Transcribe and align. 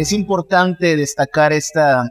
es 0.00 0.12
importante 0.12 0.96
destacar 0.96 1.52
esta, 1.52 2.08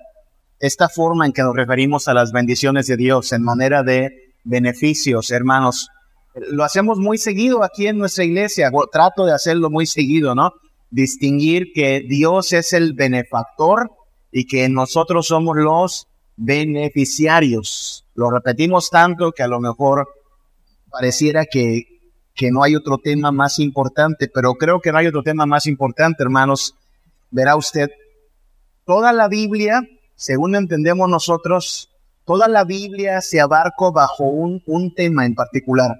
esta 0.59 0.89
forma 0.89 1.25
en 1.25 1.33
que 1.33 1.41
nos 1.41 1.55
referimos 1.55 2.07
a 2.07 2.13
las 2.13 2.31
bendiciones 2.31 2.87
de 2.87 2.97
Dios 2.97 3.31
en 3.33 3.41
manera 3.41 3.83
de 3.83 4.11
beneficios, 4.43 5.31
hermanos. 5.31 5.89
Lo 6.51 6.63
hacemos 6.63 6.99
muy 6.99 7.17
seguido 7.17 7.63
aquí 7.63 7.87
en 7.87 7.97
nuestra 7.97 8.23
iglesia, 8.23 8.71
trato 8.91 9.25
de 9.25 9.33
hacerlo 9.33 9.69
muy 9.69 9.85
seguido, 9.85 10.35
¿no? 10.35 10.51
Distinguir 10.91 11.71
que 11.73 12.01
Dios 12.07 12.53
es 12.53 12.73
el 12.73 12.93
benefactor 12.93 13.89
y 14.31 14.45
que 14.45 14.69
nosotros 14.69 15.27
somos 15.27 15.57
los 15.57 16.07
beneficiarios. 16.37 18.05
Lo 18.13 18.29
repetimos 18.29 18.89
tanto 18.89 19.31
que 19.31 19.43
a 19.43 19.47
lo 19.47 19.59
mejor 19.59 20.07
pareciera 20.91 21.45
que, 21.45 21.83
que 22.35 22.51
no 22.51 22.63
hay 22.63 22.75
otro 22.75 22.99
tema 22.99 23.31
más 23.31 23.59
importante, 23.59 24.29
pero 24.33 24.53
creo 24.53 24.79
que 24.79 24.91
no 24.91 24.99
hay 24.99 25.07
otro 25.07 25.23
tema 25.23 25.45
más 25.45 25.65
importante, 25.65 26.23
hermanos. 26.23 26.75
Verá 27.31 27.55
usted, 27.55 27.89
toda 28.85 29.13
la 29.13 29.27
Biblia, 29.27 29.81
según 30.15 30.55
entendemos 30.55 31.09
nosotros, 31.09 31.89
toda 32.25 32.47
la 32.47 32.63
Biblia 32.63 33.21
se 33.21 33.39
abarca 33.39 33.89
bajo 33.93 34.23
un, 34.23 34.61
un 34.65 34.93
tema 34.93 35.25
en 35.25 35.35
particular. 35.35 35.95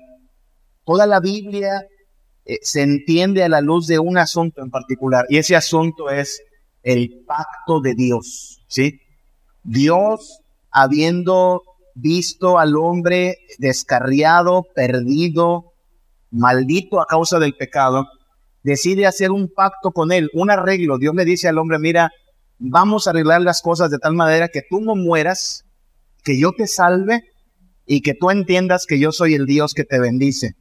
Toda 0.85 1.05
la 1.05 1.19
Biblia 1.19 1.85
eh, 2.45 2.57
se 2.61 2.81
entiende 2.81 3.43
a 3.43 3.49
la 3.49 3.61
luz 3.61 3.87
de 3.87 3.99
un 3.99 4.17
asunto 4.17 4.61
en 4.61 4.71
particular, 4.71 5.25
y 5.29 5.37
ese 5.37 5.55
asunto 5.55 6.09
es 6.09 6.41
el 6.81 7.23
pacto 7.27 7.79
de 7.81 7.93
Dios, 7.93 8.63
¿sí? 8.67 8.99
Dios, 9.63 10.41
habiendo 10.71 11.63
visto 11.93 12.57
al 12.57 12.75
hombre 12.75 13.37
descarriado, 13.57 14.65
perdido, 14.73 15.73
maldito 16.31 17.01
a 17.01 17.05
causa 17.05 17.39
del 17.39 17.55
pecado, 17.55 18.07
decide 18.63 19.05
hacer 19.05 19.31
un 19.31 19.51
pacto 19.53 19.91
con 19.91 20.11
él, 20.11 20.29
un 20.33 20.51
arreglo. 20.51 20.97
Dios 20.97 21.15
le 21.15 21.25
dice 21.25 21.47
al 21.47 21.57
hombre, 21.57 21.79
mira, 21.79 22.11
vamos 22.57 23.07
a 23.07 23.11
arreglar 23.11 23.41
las 23.41 23.61
cosas 23.61 23.89
de 23.89 23.99
tal 23.99 24.13
manera 24.13 24.49
que 24.49 24.61
tú 24.69 24.81
no 24.81 24.95
mueras, 24.95 25.65
que 26.23 26.39
yo 26.39 26.51
te 26.51 26.67
salve 26.67 27.23
y 27.85 28.01
que 28.01 28.13
tú 28.13 28.29
entiendas 28.29 28.85
que 28.85 28.99
yo 28.99 29.11
soy 29.11 29.33
el 29.33 29.45
Dios 29.45 29.73
que 29.73 29.85
te 29.85 29.99
bendice. 29.99 30.55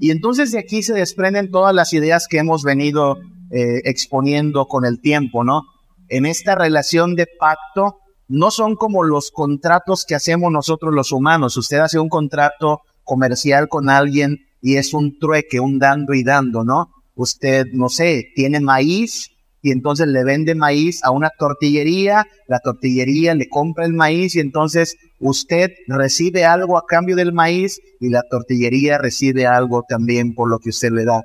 Y 0.00 0.10
entonces 0.10 0.50
de 0.52 0.58
aquí 0.58 0.82
se 0.82 0.94
desprenden 0.94 1.50
todas 1.50 1.74
las 1.74 1.92
ideas 1.92 2.26
que 2.28 2.38
hemos 2.38 2.64
venido 2.64 3.18
eh, 3.50 3.82
exponiendo 3.84 4.66
con 4.66 4.84
el 4.84 5.00
tiempo, 5.00 5.44
¿no? 5.44 5.62
En 6.08 6.26
esta 6.26 6.54
relación 6.54 7.14
de 7.14 7.26
pacto, 7.38 7.98
no 8.28 8.50
son 8.50 8.76
como 8.76 9.04
los 9.04 9.30
contratos 9.30 10.04
que 10.06 10.14
hacemos 10.14 10.50
nosotros 10.50 10.92
los 10.94 11.12
humanos. 11.12 11.56
Usted 11.56 11.78
hace 11.78 11.98
un 11.98 12.08
contrato 12.08 12.80
comercial 13.04 13.68
con 13.68 13.90
alguien 13.90 14.38
y 14.62 14.76
es 14.76 14.94
un 14.94 15.18
trueque, 15.18 15.60
un 15.60 15.78
dando 15.78 16.14
y 16.14 16.22
dando, 16.22 16.64
¿no? 16.64 16.88
Usted, 17.14 17.66
no 17.72 17.88
sé, 17.88 18.28
tiene 18.34 18.60
maíz 18.60 19.32
y 19.60 19.72
entonces 19.72 20.06
le 20.06 20.24
vende 20.24 20.54
maíz 20.54 21.04
a 21.04 21.10
una 21.10 21.30
tortillería, 21.36 22.26
la 22.46 22.60
tortillería 22.60 23.34
le 23.34 23.48
compra 23.48 23.84
el 23.84 23.92
maíz 23.92 24.34
y 24.36 24.40
entonces 24.40 24.96
usted 25.18 25.72
recibe 25.88 26.44
algo 26.44 26.78
a 26.78 26.86
cambio 26.86 27.16
del 27.16 27.32
maíz 27.32 27.80
y 28.00 28.08
la 28.08 28.22
tortillería 28.30 28.98
recibe 28.98 29.46
algo 29.46 29.84
también 29.86 30.34
por 30.34 30.48
lo 30.48 30.58
que 30.58 30.70
usted 30.70 30.92
le 30.92 31.04
da. 31.04 31.22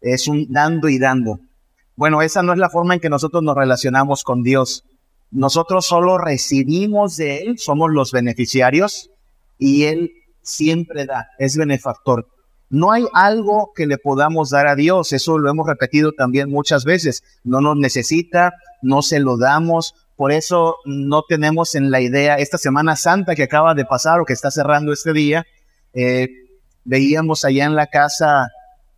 Es 0.00 0.26
un 0.26 0.46
dando 0.50 0.88
y 0.88 0.98
dando. 0.98 1.40
Bueno, 1.94 2.22
esa 2.22 2.42
no 2.42 2.52
es 2.52 2.58
la 2.58 2.70
forma 2.70 2.94
en 2.94 3.00
que 3.00 3.10
nosotros 3.10 3.42
nos 3.42 3.56
relacionamos 3.56 4.22
con 4.22 4.42
Dios. 4.42 4.84
Nosotros 5.30 5.86
solo 5.86 6.16
recibimos 6.16 7.16
de 7.16 7.38
Él, 7.38 7.58
somos 7.58 7.90
los 7.90 8.12
beneficiarios 8.12 9.10
y 9.58 9.84
Él 9.84 10.12
siempre 10.42 11.06
da, 11.06 11.28
es 11.38 11.56
benefactor. 11.56 12.26
No 12.70 12.92
hay 12.92 13.06
algo 13.14 13.72
que 13.74 13.86
le 13.86 13.96
podamos 13.96 14.50
dar 14.50 14.66
a 14.66 14.74
Dios, 14.74 15.12
eso 15.12 15.38
lo 15.38 15.50
hemos 15.50 15.66
repetido 15.66 16.12
también 16.12 16.50
muchas 16.50 16.84
veces. 16.84 17.22
No 17.44 17.60
nos 17.60 17.76
necesita, 17.76 18.52
no 18.82 19.02
se 19.02 19.20
lo 19.20 19.38
damos, 19.38 19.94
por 20.16 20.32
eso 20.32 20.76
no 20.84 21.22
tenemos 21.22 21.74
en 21.74 21.90
la 21.90 22.00
idea, 22.00 22.36
esta 22.36 22.58
Semana 22.58 22.96
Santa 22.96 23.34
que 23.34 23.44
acaba 23.44 23.74
de 23.74 23.84
pasar 23.84 24.20
o 24.20 24.24
que 24.24 24.32
está 24.32 24.50
cerrando 24.50 24.92
este 24.92 25.12
día, 25.12 25.46
eh, 25.94 26.28
veíamos 26.84 27.44
allá 27.44 27.64
en 27.64 27.76
la 27.76 27.86
casa 27.86 28.48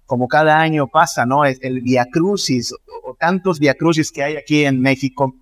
como 0.07 0.27
cada 0.27 0.59
año 0.59 0.89
pasa, 0.89 1.25
¿no? 1.25 1.45
El, 1.45 1.83
Via 1.83 2.07
Crucis, 2.11 2.73
o, 3.05 3.15
tantos 3.15 3.61
Via 3.61 3.75
Crucis 3.75 4.11
que 4.11 4.25
hay 4.25 4.37
aquí 4.37 4.65
en 4.65 4.81
México. 4.81 5.35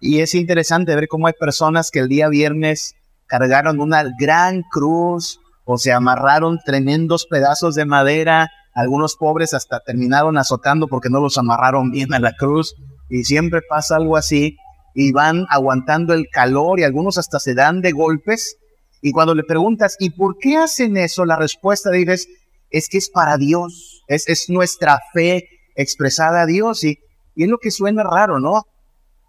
Y 0.00 0.20
es 0.20 0.34
interesante 0.34 0.94
ver 0.94 1.08
cómo 1.08 1.26
hay 1.26 1.34
personas 1.34 1.90
que 1.90 1.98
el 1.98 2.08
día 2.08 2.28
viernes 2.28 2.94
cargaron 3.26 3.80
una 3.80 4.04
gran 4.18 4.62
cruz 4.70 5.40
o 5.64 5.78
se 5.78 5.92
amarraron 5.92 6.58
tremendos 6.64 7.26
pedazos 7.26 7.74
de 7.74 7.84
madera. 7.84 8.48
Algunos 8.74 9.16
pobres 9.16 9.54
hasta 9.54 9.80
terminaron 9.80 10.36
azotando 10.38 10.88
porque 10.88 11.10
no 11.10 11.20
los 11.20 11.38
amarraron 11.38 11.90
bien 11.90 12.12
a 12.14 12.18
la 12.18 12.34
cruz. 12.34 12.74
Y 13.08 13.24
siempre 13.24 13.60
pasa 13.68 13.96
algo 13.96 14.16
así. 14.16 14.56
Y 14.94 15.12
van 15.12 15.46
aguantando 15.48 16.14
el 16.14 16.28
calor 16.30 16.78
y 16.78 16.84
algunos 16.84 17.18
hasta 17.18 17.40
se 17.40 17.54
dan 17.54 17.80
de 17.80 17.92
golpes. 17.92 18.56
Y 19.02 19.12
cuando 19.12 19.34
le 19.34 19.42
preguntas, 19.42 19.96
¿y 19.98 20.10
por 20.10 20.38
qué 20.38 20.56
hacen 20.56 20.96
eso? 20.96 21.24
La 21.24 21.36
respuesta 21.36 21.90
dices, 21.90 22.28
es 22.70 22.88
que 22.88 22.98
es 22.98 23.10
para 23.10 23.36
Dios, 23.36 24.02
es, 24.08 24.28
es 24.28 24.48
nuestra 24.48 24.98
fe 25.12 25.48
expresada 25.76 26.42
a 26.42 26.46
Dios 26.46 26.84
y, 26.84 26.98
y 27.34 27.44
es 27.44 27.48
lo 27.48 27.58
que 27.58 27.70
suena 27.70 28.02
raro, 28.02 28.40
¿no? 28.40 28.62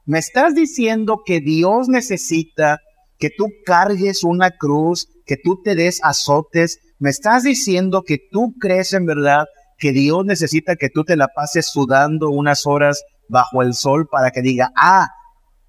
Me 0.06 0.19
estás 0.19 0.56
diciendo 0.56 1.22
que 1.25 1.41
Dios 1.41 1.90
necesita 1.90 2.79
que 3.18 3.29
tú 3.29 3.47
cargues 3.66 4.24
una 4.24 4.51
cruz, 4.51 5.07
que 5.25 5.38
tú 5.38 5.62
te 5.63 5.75
des 5.75 6.00
azotes. 6.03 6.80
Me 7.00 7.09
estás 7.09 7.44
diciendo 7.44 8.03
que 8.03 8.19
tú 8.31 8.53
crees 8.59 8.94
en 8.94 9.06
verdad 9.06 9.46
que 9.78 9.91
Dios 9.91 10.25
necesita 10.25 10.75
que 10.75 10.90
tú 10.90 11.03
te 11.03 11.18
la 11.18 11.28
pases 11.28 11.68
sudando 11.68 12.30
unas 12.30 12.66
horas 12.66 13.03
bajo 13.28 13.62
el 13.62 13.74
sol 13.74 14.08
para 14.09 14.31
que 14.31 14.41
diga, 14.41 14.72
ah, 14.75 15.08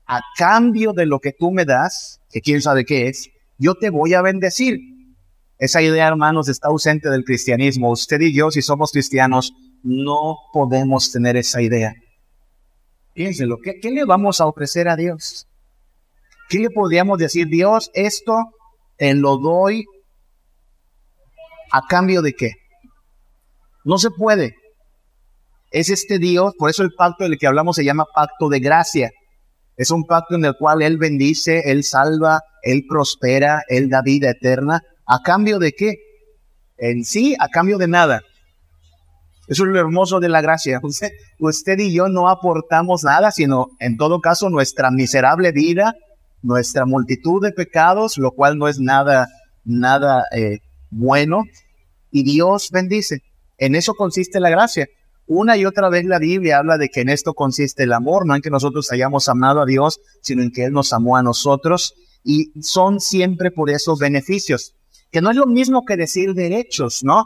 a 0.06 0.20
cambio 0.36 0.92
de 0.92 1.06
lo 1.06 1.18
que 1.18 1.32
tú 1.32 1.50
me 1.50 1.64
das, 1.64 2.20
que 2.30 2.40
quién 2.40 2.62
sabe 2.62 2.84
qué 2.84 3.08
es, 3.08 3.28
yo 3.58 3.74
te 3.74 3.90
voy 3.90 4.14
a 4.14 4.22
bendecir. 4.22 4.78
Esa 5.58 5.82
idea, 5.82 6.06
hermanos, 6.06 6.48
está 6.48 6.68
ausente 6.68 7.08
del 7.08 7.24
cristianismo. 7.24 7.90
Usted 7.90 8.20
y 8.20 8.32
yo, 8.32 8.50
si 8.50 8.62
somos 8.62 8.92
cristianos, 8.92 9.54
no 9.82 10.36
podemos 10.52 11.10
tener 11.10 11.36
esa 11.36 11.62
idea. 11.62 11.94
Piénselo, 13.14 13.58
¿qué, 13.62 13.80
¿qué 13.80 13.90
le 13.90 14.04
vamos 14.04 14.40
a 14.40 14.46
ofrecer 14.46 14.88
a 14.88 14.96
Dios? 14.96 15.48
¿Qué 16.50 16.58
le 16.58 16.70
podríamos 16.70 17.18
decir? 17.18 17.48
Dios, 17.48 17.90
esto 17.94 18.34
te 18.96 19.14
lo 19.14 19.38
doy 19.38 19.84
a 21.72 21.82
cambio 21.88 22.22
de 22.22 22.34
qué? 22.34 22.52
No 23.84 23.98
se 23.98 24.10
puede. 24.10 24.54
Es 25.70 25.90
este 25.90 26.18
Dios, 26.18 26.54
por 26.58 26.70
eso 26.70 26.82
el 26.82 26.94
pacto 26.94 27.24
del 27.24 27.38
que 27.38 27.46
hablamos 27.46 27.76
se 27.76 27.84
llama 27.84 28.06
pacto 28.14 28.48
de 28.48 28.60
gracia. 28.60 29.10
Es 29.76 29.90
un 29.90 30.04
pacto 30.04 30.34
en 30.34 30.44
el 30.44 30.54
cual 30.58 30.82
Él 30.82 30.96
bendice, 30.96 31.70
Él 31.70 31.84
salva, 31.84 32.40
Él 32.62 32.84
prospera, 32.88 33.62
Él 33.68 33.88
da 33.88 34.00
vida 34.02 34.30
eterna. 34.30 34.82
¿A 35.06 35.20
cambio 35.22 35.58
de 35.58 35.72
qué? 35.72 35.96
En 36.78 37.04
sí, 37.04 37.36
a 37.38 37.48
cambio 37.48 37.78
de 37.78 37.88
nada. 37.88 38.22
Eso 39.48 39.64
es 39.64 39.70
lo 39.70 39.78
hermoso 39.78 40.18
de 40.18 40.28
la 40.28 40.40
gracia. 40.40 40.80
Usted, 40.82 41.10
usted 41.38 41.78
y 41.78 41.92
yo 41.92 42.08
no 42.08 42.28
aportamos 42.28 43.04
nada, 43.04 43.30
sino 43.30 43.68
en 43.78 43.96
todo 43.96 44.20
caso 44.20 44.50
nuestra 44.50 44.90
miserable 44.90 45.52
vida, 45.52 45.94
nuestra 46.42 46.86
multitud 46.86 47.42
de 47.42 47.52
pecados, 47.52 48.18
lo 48.18 48.30
cual 48.32 48.58
no 48.58 48.68
es 48.68 48.78
nada, 48.78 49.28
nada 49.64 50.24
eh, 50.32 50.60
bueno. 50.90 51.44
Y 52.10 52.22
Dios 52.22 52.70
bendice. 52.70 53.22
En 53.58 53.74
eso 53.74 53.94
consiste 53.94 54.40
la 54.40 54.50
gracia. 54.50 54.88
Una 55.26 55.56
y 55.56 55.64
otra 55.64 55.88
vez 55.88 56.04
la 56.04 56.18
Biblia 56.18 56.58
habla 56.58 56.78
de 56.78 56.88
que 56.88 57.00
en 57.00 57.08
esto 57.08 57.34
consiste 57.34 57.82
el 57.82 57.92
amor, 57.92 58.26
no 58.26 58.36
en 58.36 58.42
que 58.42 58.50
nosotros 58.50 58.92
hayamos 58.92 59.28
amado 59.28 59.60
a 59.60 59.66
Dios, 59.66 60.00
sino 60.22 60.42
en 60.42 60.52
que 60.52 60.64
Él 60.64 60.72
nos 60.72 60.92
amó 60.92 61.16
a 61.16 61.22
nosotros. 61.22 61.94
Y 62.22 62.52
son 62.62 63.00
siempre 63.00 63.50
por 63.50 63.70
esos 63.70 63.98
beneficios 63.98 64.76
que 65.10 65.22
no 65.22 65.30
es 65.30 65.36
lo 65.36 65.46
mismo 65.46 65.84
que 65.84 65.96
decir 65.96 66.34
derechos, 66.34 67.02
¿no? 67.02 67.24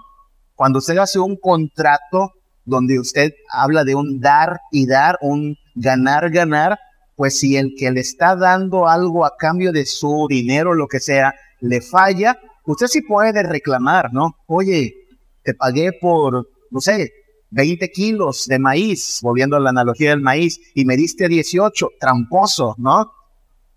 Cuando 0.55 0.79
usted 0.79 0.97
hace 0.99 1.19
un 1.19 1.37
contrato 1.37 2.33
donde 2.65 3.01
usted 3.01 3.33
habla 3.51 3.85
de 3.85 3.95
un 3.95 4.21
dar 4.21 4.61
y 4.71 4.87
dar, 4.87 5.19
un 5.23 5.57
ganar, 5.75 6.31
ganar, 6.31 6.79
pues 7.21 7.39
si 7.39 7.55
el 7.59 7.75
que 7.77 7.91
le 7.91 8.01
está 8.01 8.35
dando 8.35 8.89
algo 8.89 9.27
a 9.27 9.37
cambio 9.37 9.73
de 9.73 9.85
su 9.85 10.27
dinero, 10.27 10.73
lo 10.73 10.89
que 10.89 11.01
sea, 11.01 11.35
le 11.61 11.83
falla, 11.83 12.41
usted 12.65 12.87
sí 12.87 13.03
puede 13.03 13.43
reclamar, 13.43 14.11
¿no? 14.11 14.37
Oye, 14.47 14.95
te 15.43 15.53
pagué 15.53 15.93
por, 15.93 16.49
no 16.71 16.81
sé, 16.81 17.13
20 17.51 17.91
kilos 17.91 18.47
de 18.47 18.59
maíz, 18.59 19.19
volviendo 19.21 19.57
a 19.57 19.61
la 19.61 19.69
analogía 19.69 20.09
del 20.09 20.23
maíz, 20.23 20.63
y 20.75 20.87
me 20.87 20.97
diste 20.97 21.29
18, 21.29 21.91
tramposo, 22.01 22.75
¿no? 22.79 23.13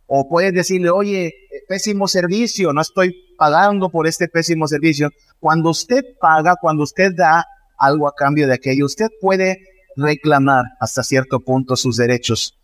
O 0.08 0.30
puedes 0.30 0.54
decirle, 0.54 0.90
oye, 0.90 1.34
pésimo 1.68 2.08
servicio, 2.08 2.72
no 2.72 2.80
estoy 2.80 3.14
pagando 3.38 3.90
por 3.90 4.08
este 4.08 4.30
pésimo 4.30 4.70
servicio. 4.70 5.10
Cuando 5.42 5.72
usted 5.72 6.02
paga, 6.22 6.56
cuando 6.62 6.84
usted 6.84 7.12
da 7.14 7.44
algo 7.78 8.08
a 8.08 8.16
cambio 8.16 8.48
de 8.48 8.54
aquello, 8.54 8.86
usted 8.86 9.10
puede 9.20 9.58
reclamar 9.98 10.64
hasta 10.80 11.04
cierto 11.04 11.42
punto 11.42 11.76
sus 11.76 11.98
derechos. 11.98 12.58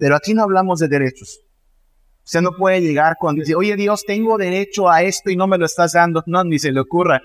Pero 0.00 0.16
aquí 0.16 0.32
no 0.32 0.42
hablamos 0.42 0.80
de 0.80 0.88
derechos. 0.88 1.40
Usted 2.24 2.40
no 2.40 2.52
puede 2.56 2.80
llegar 2.80 3.16
cuando 3.20 3.40
dice, 3.40 3.54
oye 3.54 3.76
Dios, 3.76 4.02
tengo 4.06 4.38
derecho 4.38 4.88
a 4.88 5.02
esto 5.02 5.30
y 5.30 5.36
no 5.36 5.46
me 5.46 5.58
lo 5.58 5.66
estás 5.66 5.92
dando. 5.92 6.24
No, 6.26 6.42
ni 6.42 6.58
se 6.58 6.72
le 6.72 6.80
ocurra. 6.80 7.20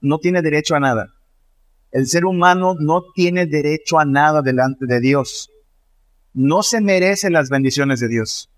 No 0.00 0.18
tiene 0.18 0.40
derecho 0.40 0.76
a 0.76 0.80
nada. 0.80 1.08
El 1.90 2.06
ser 2.06 2.24
humano 2.24 2.76
no 2.78 3.02
tiene 3.14 3.46
derecho 3.46 3.98
a 3.98 4.04
nada 4.04 4.42
delante 4.42 4.86
de 4.86 5.00
Dios. 5.00 5.50
no 6.32 6.62
se 6.62 6.80
merece 6.80 7.28
las 7.28 7.50
bendiciones 7.50 7.98
de 7.98 8.06
Dios. 8.06 8.48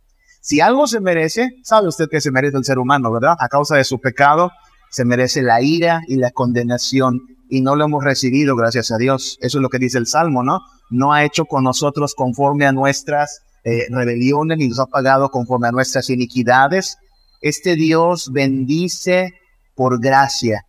Si 0.42 0.60
algo 0.60 0.86
se 0.86 1.00
merece, 1.00 1.52
sabe 1.62 1.88
usted 1.88 2.10
que 2.10 2.20
se 2.20 2.30
merece 2.30 2.58
el 2.58 2.64
ser 2.64 2.78
humano, 2.78 3.10
¿verdad? 3.10 3.36
A 3.38 3.48
causa 3.48 3.76
de 3.76 3.84
su 3.84 3.98
pecado, 3.98 4.50
se 4.90 5.06
merece 5.06 5.40
la 5.40 5.62
ira 5.62 6.02
y 6.06 6.16
la 6.16 6.30
condenación 6.32 7.22
y 7.48 7.62
no 7.62 7.74
lo 7.76 7.84
hemos 7.84 8.04
recibido, 8.04 8.54
gracias 8.54 8.90
a 8.90 8.98
Dios. 8.98 9.38
Eso 9.40 9.58
es 9.58 9.62
lo 9.62 9.70
que 9.70 9.78
dice 9.78 9.96
el 9.96 10.06
Salmo, 10.06 10.42
¿no? 10.42 10.60
No 10.90 11.14
ha 11.14 11.24
hecho 11.24 11.46
con 11.46 11.64
nosotros 11.64 12.14
conforme 12.14 12.66
a 12.66 12.72
nuestras 12.72 13.40
eh, 13.64 13.86
rebeliones 13.90 14.58
ni 14.58 14.68
nos 14.68 14.80
ha 14.80 14.86
pagado 14.86 15.30
conforme 15.30 15.68
a 15.68 15.72
nuestras 15.72 16.10
iniquidades. 16.10 16.98
Este 17.40 17.76
Dios 17.76 18.30
bendice 18.32 19.34
por 19.74 20.00
gracia 20.00 20.66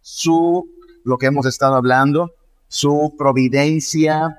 su, 0.00 0.68
lo 1.04 1.18
que 1.18 1.26
hemos 1.26 1.46
estado 1.46 1.74
hablando, 1.76 2.32
su 2.68 3.14
providencia, 3.16 4.38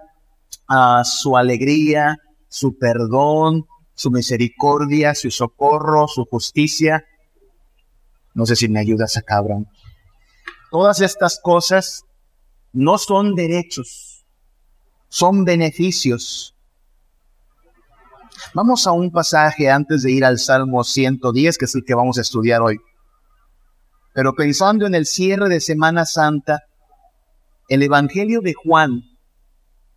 uh, 0.69 1.03
su 1.03 1.37
alegría, 1.37 2.17
su 2.47 2.77
perdón, 2.77 3.65
su 3.95 4.11
misericordia, 4.11 5.15
su 5.15 5.31
socorro, 5.31 6.07
su 6.07 6.25
justicia. 6.25 7.03
No 8.33 8.45
sé 8.45 8.55
si 8.55 8.69
me 8.69 8.79
ayudas 8.79 9.17
a 9.17 9.21
cabrón. 9.21 9.67
Todas 10.69 11.01
estas 11.01 11.39
cosas 11.41 12.03
no 12.73 12.97
son 12.97 13.35
derechos, 13.35 14.25
son 15.07 15.45
beneficios. 15.45 16.54
Vamos 18.53 18.87
a 18.87 18.91
un 18.91 19.11
pasaje 19.11 19.69
antes 19.69 20.03
de 20.03 20.11
ir 20.11 20.25
al 20.25 20.39
Salmo 20.39 20.83
110, 20.83 21.57
que 21.57 21.65
es 21.65 21.75
el 21.75 21.83
que 21.85 21.95
vamos 21.95 22.17
a 22.17 22.21
estudiar 22.21 22.61
hoy. 22.61 22.77
Pero 24.13 24.33
pensando 24.33 24.85
en 24.85 24.95
el 24.95 25.05
cierre 25.05 25.49
de 25.49 25.59
Semana 25.59 26.05
Santa, 26.05 26.63
el 27.67 27.83
Evangelio 27.83 28.41
de 28.41 28.53
Juan 28.53 29.01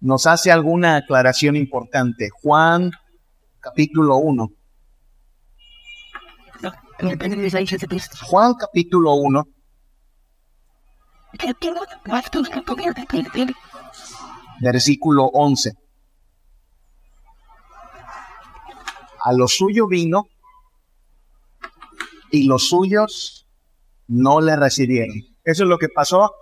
nos 0.00 0.26
hace 0.26 0.50
alguna 0.50 0.96
aclaración 0.96 1.56
importante. 1.56 2.28
Juan 2.42 2.90
capítulo 3.60 4.16
1. 4.16 4.48
Juan 8.26 8.54
capítulo 8.54 9.14
1. 9.14 9.48
Versículo 14.60 15.26
11. 15.26 15.72
A 19.28 19.34
lo 19.34 19.46
suyo 19.46 19.86
vino 19.86 20.26
y 22.30 22.44
los 22.44 22.70
suyos 22.70 23.46
no 24.06 24.40
le 24.40 24.56
recibieron. 24.56 25.16
Eso 25.44 25.64
es 25.64 25.68
lo 25.68 25.76
que 25.76 25.90
pasó 25.90 26.32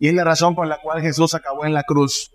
y 0.00 0.08
es 0.08 0.14
la 0.14 0.24
razón 0.24 0.56
por 0.56 0.66
la 0.66 0.80
cual 0.80 1.00
Jesús 1.02 1.34
acabó 1.34 1.64
en 1.66 1.72
la 1.72 1.84
cruz 1.84 2.32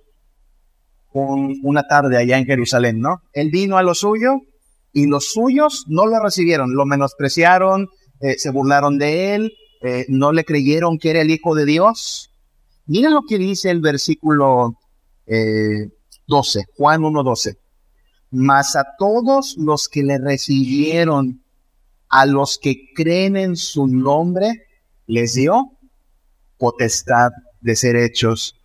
una 1.12 1.83
tarde 1.89 2.15
allá 2.15 2.38
en 2.38 2.45
Jerusalén, 2.45 3.01
¿no? 3.01 3.21
Él 3.33 3.50
vino 3.51 3.77
a 3.77 3.83
lo 3.83 3.94
suyo 3.94 4.44
y 4.94 5.07
los 5.07 5.33
suyos 5.33 5.83
no 5.89 6.06
lo 6.06 6.24
recibieron, 6.24 6.74
lo 6.74 6.86
menospreciaron, 6.86 7.89
eh, 8.21 8.38
se 8.38 8.50
burlaron 8.51 8.98
de 8.98 9.36
él, 9.36 9.53
eh, 9.81 10.06
no 10.07 10.31
le 10.31 10.45
creyeron 10.45 11.00
que 11.00 11.10
era 11.10 11.19
el 11.19 11.31
Hijo 11.31 11.53
de 11.53 11.65
Dios. 11.65 12.31
Miren 12.86 13.13
lo 13.13 13.24
que 13.27 13.38
dice 13.38 13.71
el 13.71 13.81
versículo 13.81 14.77
12, 15.25 16.60
eh, 16.60 16.63
Juan 16.77 17.01
1.12. 17.01 17.57
Mas 18.31 18.75
a 18.75 18.85
todos 18.97 19.56
los 19.57 19.88
que 19.88 20.03
le 20.03 20.18
recibieron, 20.18 21.41
a 22.09 22.25
los 22.25 22.57
que 22.57 22.94
creen 22.94 23.38
en 23.38 23.56
su 23.56 23.88
nombre, 23.88 24.68
les 25.06 25.33
dio 25.33 25.71
potestad 26.57 27.31
de 27.62 27.75
ser 27.75 27.95
hechos 27.95 28.56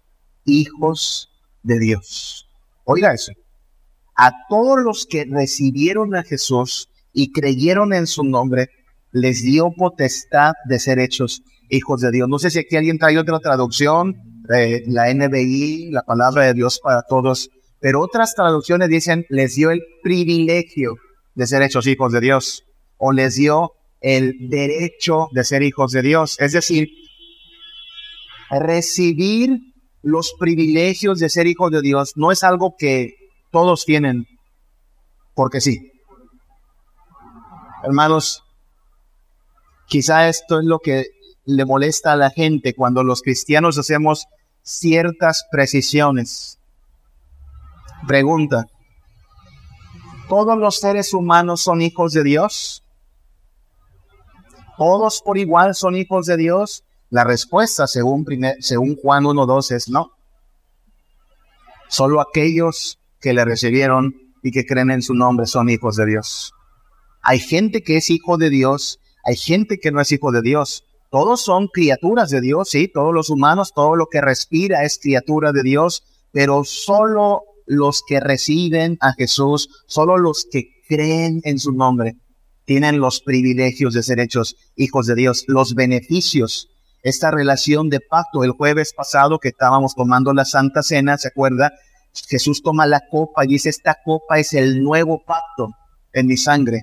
hijos 0.44 1.30
de 1.62 1.78
Dios. 1.78 2.48
Oiga 2.84 3.12
eso. 3.12 3.32
A 4.16 4.32
todos 4.48 4.80
los 4.82 5.06
que 5.06 5.24
recibieron 5.24 6.14
a 6.14 6.22
Jesús 6.22 6.88
y 7.12 7.32
creyeron 7.32 7.92
en 7.92 8.06
su 8.06 8.24
nombre, 8.24 8.70
les 9.12 9.42
dio 9.42 9.72
potestad 9.72 10.52
de 10.66 10.78
ser 10.78 10.98
hechos 10.98 11.42
hijos 11.68 12.00
de 12.00 12.10
Dios. 12.10 12.28
No 12.28 12.38
sé 12.38 12.50
si 12.50 12.58
aquí 12.58 12.76
alguien 12.76 12.98
trae 12.98 13.18
otra 13.18 13.38
traducción, 13.38 14.16
eh, 14.54 14.82
la 14.86 15.12
NBI, 15.12 15.90
la 15.90 16.02
palabra 16.02 16.44
de 16.44 16.54
Dios 16.54 16.80
para 16.82 17.02
todos, 17.02 17.50
pero 17.82 18.00
otras 18.00 18.36
traducciones 18.36 18.88
dicen, 18.88 19.26
les 19.28 19.56
dio 19.56 19.72
el 19.72 19.82
privilegio 20.04 20.94
de 21.34 21.48
ser 21.48 21.62
hechos 21.62 21.88
hijos 21.88 22.12
de 22.12 22.20
Dios, 22.20 22.62
o 22.96 23.10
les 23.10 23.34
dio 23.34 23.72
el 24.00 24.48
derecho 24.48 25.26
de 25.32 25.42
ser 25.42 25.64
hijos 25.64 25.90
de 25.90 26.02
Dios. 26.02 26.36
Es 26.38 26.52
decir, 26.52 26.88
recibir 28.50 29.58
los 30.00 30.32
privilegios 30.38 31.18
de 31.18 31.28
ser 31.28 31.48
hijos 31.48 31.72
de 31.72 31.82
Dios 31.82 32.12
no 32.14 32.30
es 32.30 32.44
algo 32.44 32.76
que 32.78 33.16
todos 33.50 33.84
tienen 33.84 34.26
porque 35.34 35.60
sí. 35.60 35.90
Hermanos, 37.82 38.44
quizá 39.88 40.28
esto 40.28 40.60
es 40.60 40.66
lo 40.66 40.78
que 40.78 41.06
le 41.46 41.64
molesta 41.64 42.12
a 42.12 42.16
la 42.16 42.30
gente 42.30 42.74
cuando 42.74 43.02
los 43.02 43.22
cristianos 43.22 43.76
hacemos 43.76 44.26
ciertas 44.62 45.46
precisiones. 45.50 46.60
Pregunta, 48.06 48.66
¿todos 50.28 50.58
los 50.58 50.78
seres 50.78 51.14
humanos 51.14 51.60
son 51.60 51.82
hijos 51.82 52.12
de 52.12 52.24
Dios? 52.24 52.82
¿Todos 54.76 55.22
por 55.24 55.38
igual 55.38 55.74
son 55.74 55.96
hijos 55.96 56.26
de 56.26 56.36
Dios? 56.36 56.84
La 57.10 57.24
respuesta, 57.24 57.86
según, 57.86 58.26
según 58.60 58.96
Juan 58.96 59.24
1.2, 59.24 59.70
es 59.76 59.88
no. 59.88 60.10
Solo 61.88 62.20
aquellos 62.20 62.98
que 63.20 63.34
le 63.34 63.44
recibieron 63.44 64.14
y 64.42 64.50
que 64.50 64.66
creen 64.66 64.90
en 64.90 65.02
su 65.02 65.14
nombre 65.14 65.46
son 65.46 65.68
hijos 65.68 65.96
de 65.96 66.06
Dios. 66.06 66.52
Hay 67.22 67.38
gente 67.38 67.82
que 67.82 67.98
es 67.98 68.10
hijo 68.10 68.38
de 68.38 68.50
Dios, 68.50 68.98
hay 69.24 69.36
gente 69.36 69.78
que 69.78 69.92
no 69.92 70.00
es 70.00 70.10
hijo 70.10 70.32
de 70.32 70.42
Dios. 70.42 70.84
Todos 71.10 71.42
son 71.42 71.68
criaturas 71.68 72.30
de 72.30 72.40
Dios, 72.40 72.70
sí, 72.70 72.88
todos 72.88 73.14
los 73.14 73.30
humanos, 73.30 73.72
todo 73.74 73.94
lo 73.94 74.06
que 74.06 74.20
respira 74.20 74.82
es 74.82 74.98
criatura 74.98 75.52
de 75.52 75.62
Dios, 75.62 76.02
pero 76.32 76.64
solo 76.64 77.42
los 77.72 78.02
que 78.06 78.20
reciben 78.20 78.96
a 79.00 79.12
Jesús, 79.12 79.68
solo 79.86 80.18
los 80.18 80.46
que 80.50 80.70
creen 80.88 81.40
en 81.44 81.58
su 81.58 81.72
nombre, 81.72 82.16
tienen 82.64 83.00
los 83.00 83.20
privilegios 83.20 83.94
de 83.94 84.02
ser 84.02 84.20
hechos 84.20 84.56
hijos 84.76 85.06
de 85.06 85.14
Dios, 85.14 85.44
los 85.48 85.74
beneficios 85.74 86.68
esta 87.02 87.30
relación 87.30 87.88
de 87.90 88.00
pacto. 88.00 88.44
El 88.44 88.52
jueves 88.52 88.92
pasado 88.94 89.38
que 89.38 89.48
estábamos 89.48 89.94
tomando 89.94 90.32
la 90.32 90.44
Santa 90.44 90.82
Cena, 90.82 91.18
¿se 91.18 91.28
acuerda? 91.28 91.72
Jesús 92.28 92.62
toma 92.62 92.86
la 92.86 93.02
copa 93.10 93.44
y 93.44 93.48
dice, 93.48 93.68
esta 93.68 93.96
copa 94.04 94.38
es 94.38 94.52
el 94.52 94.82
nuevo 94.82 95.22
pacto 95.24 95.70
en 96.12 96.26
mi 96.26 96.36
sangre. 96.36 96.82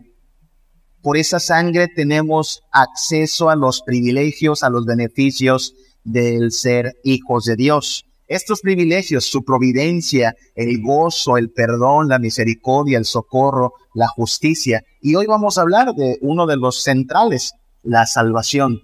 Por 1.01 1.17
esa 1.17 1.39
sangre 1.39 1.87
tenemos 1.87 2.61
acceso 2.71 3.49
a 3.49 3.55
los 3.55 3.81
privilegios, 3.81 4.63
a 4.63 4.69
los 4.69 4.85
beneficios 4.85 5.73
del 6.03 6.51
ser 6.51 6.95
hijos 7.03 7.45
de 7.45 7.55
Dios. 7.55 8.05
Estos 8.29 8.61
privilegios, 8.61 9.25
su 9.25 9.43
providencia, 9.43 10.35
el 10.53 10.83
gozo, 10.83 11.37
el 11.37 11.49
perdón, 11.49 12.09
la 12.09 12.19
misericordia, 12.19 12.99
el 12.99 13.05
socorro, 13.05 13.73
la 13.95 14.07
justicia. 14.07 14.83
Y 15.01 15.15
hoy 15.15 15.25
vamos 15.25 15.57
a 15.57 15.61
hablar 15.61 15.95
de 15.95 16.19
uno 16.21 16.45
de 16.45 16.55
los 16.55 16.83
centrales, 16.83 17.53
la 17.81 18.05
salvación. 18.05 18.81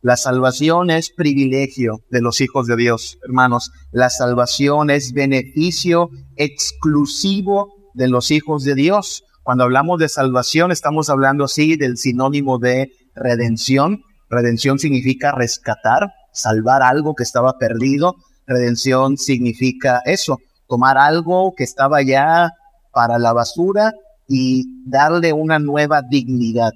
La 0.00 0.16
salvación 0.16 0.90
es 0.90 1.10
privilegio 1.10 2.02
de 2.08 2.20
los 2.20 2.40
hijos 2.40 2.68
de 2.68 2.76
Dios, 2.76 3.18
hermanos. 3.24 3.72
La 3.90 4.10
salvación 4.10 4.90
es 4.90 5.12
beneficio 5.12 6.10
exclusivo 6.36 7.74
de 7.94 8.06
los 8.06 8.30
hijos 8.30 8.62
de 8.62 8.76
Dios. 8.76 9.24
Cuando 9.42 9.64
hablamos 9.64 9.98
de 9.98 10.08
salvación, 10.08 10.70
estamos 10.70 11.10
hablando 11.10 11.44
así 11.44 11.74
del 11.74 11.96
sinónimo 11.96 12.60
de 12.60 12.92
redención. 13.16 14.02
Redención 14.30 14.78
significa 14.78 15.32
rescatar, 15.32 16.12
salvar 16.32 16.82
algo 16.82 17.16
que 17.16 17.24
estaba 17.24 17.58
perdido. 17.58 18.14
Redención 18.46 19.16
significa 19.16 20.02
eso, 20.04 20.38
tomar 20.68 20.98
algo 20.98 21.54
que 21.56 21.64
estaba 21.64 22.02
ya 22.02 22.50
para 22.92 23.18
la 23.18 23.32
basura 23.32 23.92
y 24.28 24.64
darle 24.86 25.32
una 25.32 25.58
nueva 25.58 26.02
dignidad. 26.02 26.72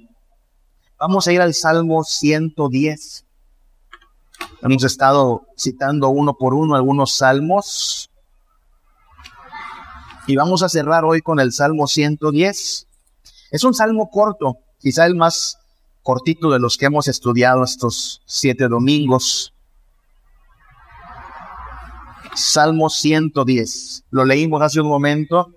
Vamos 0.99 1.27
a 1.27 1.31
ir 1.31 1.41
al 1.41 1.53
Salmo 1.53 2.03
110. 2.03 3.25
Hemos 4.61 4.83
estado 4.83 5.43
citando 5.57 6.09
uno 6.09 6.35
por 6.37 6.53
uno 6.53 6.75
algunos 6.75 7.15
salmos. 7.15 8.09
Y 10.27 10.35
vamos 10.35 10.61
a 10.61 10.69
cerrar 10.69 11.05
hoy 11.05 11.21
con 11.21 11.39
el 11.39 11.53
Salmo 11.53 11.87
110. 11.87 12.87
Es 13.51 13.63
un 13.63 13.73
salmo 13.73 14.09
corto, 14.11 14.57
quizá 14.77 15.05
el 15.05 15.15
más 15.15 15.57
cortito 16.03 16.51
de 16.51 16.59
los 16.59 16.77
que 16.77 16.85
hemos 16.85 17.07
estudiado 17.07 17.63
estos 17.63 18.21
siete 18.25 18.67
domingos. 18.67 19.53
Salmo 22.35 22.89
110. 22.89 24.05
Lo 24.11 24.25
leímos 24.25 24.61
hace 24.61 24.81
un 24.81 24.87
momento 24.87 25.53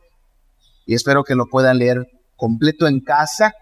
y 0.87 0.95
espero 0.95 1.25
que 1.25 1.35
lo 1.35 1.47
puedan 1.47 1.79
leer 1.79 2.07
completo 2.37 2.87
en 2.87 3.00
casa 3.00 3.55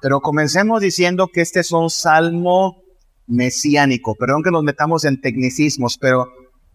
pero 0.00 0.20
comencemos 0.20 0.80
diciendo 0.80 1.28
que 1.28 1.42
este 1.42 1.60
es 1.60 1.72
un 1.72 1.90
salmo 1.90 2.82
mesiánico. 3.26 4.14
Perdón 4.14 4.42
que 4.42 4.50
nos 4.50 4.62
metamos 4.62 5.04
en 5.04 5.20
tecnicismos, 5.20 5.98
pero 5.98 6.26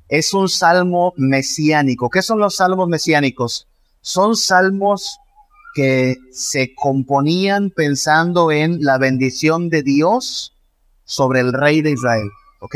es 0.07 0.33
un 0.33 0.47
salmo 0.47 1.13
mesiánico. 1.17 2.09
¿Qué 2.09 2.21
son 2.21 2.39
los 2.39 2.57
salmos 2.57 2.87
mesiánicos? 2.87 3.67
son 4.01 4.35
salmos 4.35 5.17
que 5.73 6.17
se 6.31 6.75
componían 6.75 7.71
pensando 7.71 8.51
en 8.51 8.83
la 8.83 8.99
bendición 8.99 9.69
de 9.69 9.81
Dios 9.81 10.53
sobre 11.05 11.39
el 11.39 11.51
rey 11.51 11.81
de 11.81 11.89
Israel. 11.89 12.29
¿Ok? 12.61 12.75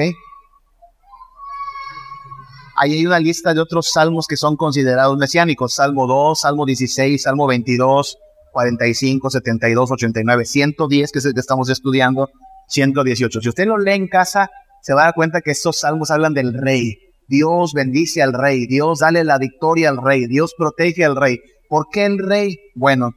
Ahí 2.82 2.94
hay 2.94 3.06
una 3.06 3.20
lista 3.20 3.54
de 3.54 3.60
otros 3.60 3.92
salmos 3.92 4.26
que 4.26 4.38
son 4.38 4.56
considerados 4.56 5.18
mesiánicos. 5.18 5.74
Salmo 5.74 6.08
2, 6.08 6.40
Salmo 6.40 6.66
16, 6.66 7.22
Salmo 7.22 7.46
22, 7.46 8.18
45, 8.54 9.30
72, 9.30 9.92
89, 9.92 10.46
110, 10.46 11.12
que 11.12 11.20
es 11.20 11.26
el 11.26 11.34
que 11.34 11.42
estamos 11.42 11.70
estudiando, 11.70 12.30
118. 12.70 13.42
Si 13.42 13.50
usted 13.50 13.66
lo 13.66 13.78
lee 13.78 13.96
en 13.96 14.08
casa, 14.08 14.50
se 14.82 14.94
va 14.94 15.02
a 15.02 15.06
dar 15.08 15.14
cuenta 15.14 15.42
que 15.42 15.52
estos 15.52 15.80
salmos 15.80 16.10
hablan 16.10 16.34
del 16.34 16.54
rey. 16.54 16.96
Dios 17.28 17.74
bendice 17.74 18.22
al 18.22 18.32
rey, 18.32 18.66
Dios 18.66 19.00
dale 19.00 19.26
la 19.26 19.38
victoria 19.38 19.90
al 19.90 20.02
rey, 20.02 20.28
Dios 20.28 20.54
protege 20.58 21.04
al 21.04 21.18
rey. 21.18 21.40
¿Por 21.68 21.88
qué 21.92 22.06
el 22.06 22.18
rey? 22.18 22.60
Bueno, 22.76 23.12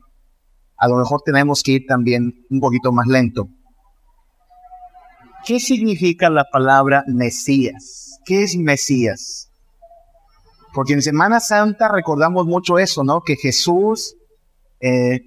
a 0.76 0.88
lo 0.88 0.96
mejor 0.96 1.20
tenemos 1.24 1.62
que 1.62 1.70
ir 1.70 1.86
también 1.86 2.32
un 2.50 2.58
poquito 2.58 2.90
más 2.90 3.06
lento. 3.06 3.46
¿Qué 5.46 5.60
significa 5.60 6.30
la 6.30 6.46
palabra 6.50 7.04
Mesías? 7.06 8.18
¿Qué 8.24 8.42
es 8.42 8.56
Mesías? 8.56 9.51
Porque 10.74 10.94
en 10.94 11.02
Semana 11.02 11.40
Santa 11.40 11.88
recordamos 11.88 12.46
mucho 12.46 12.78
eso, 12.78 13.04
¿no? 13.04 13.20
Que 13.20 13.36
Jesús 13.36 14.16
eh, 14.80 15.20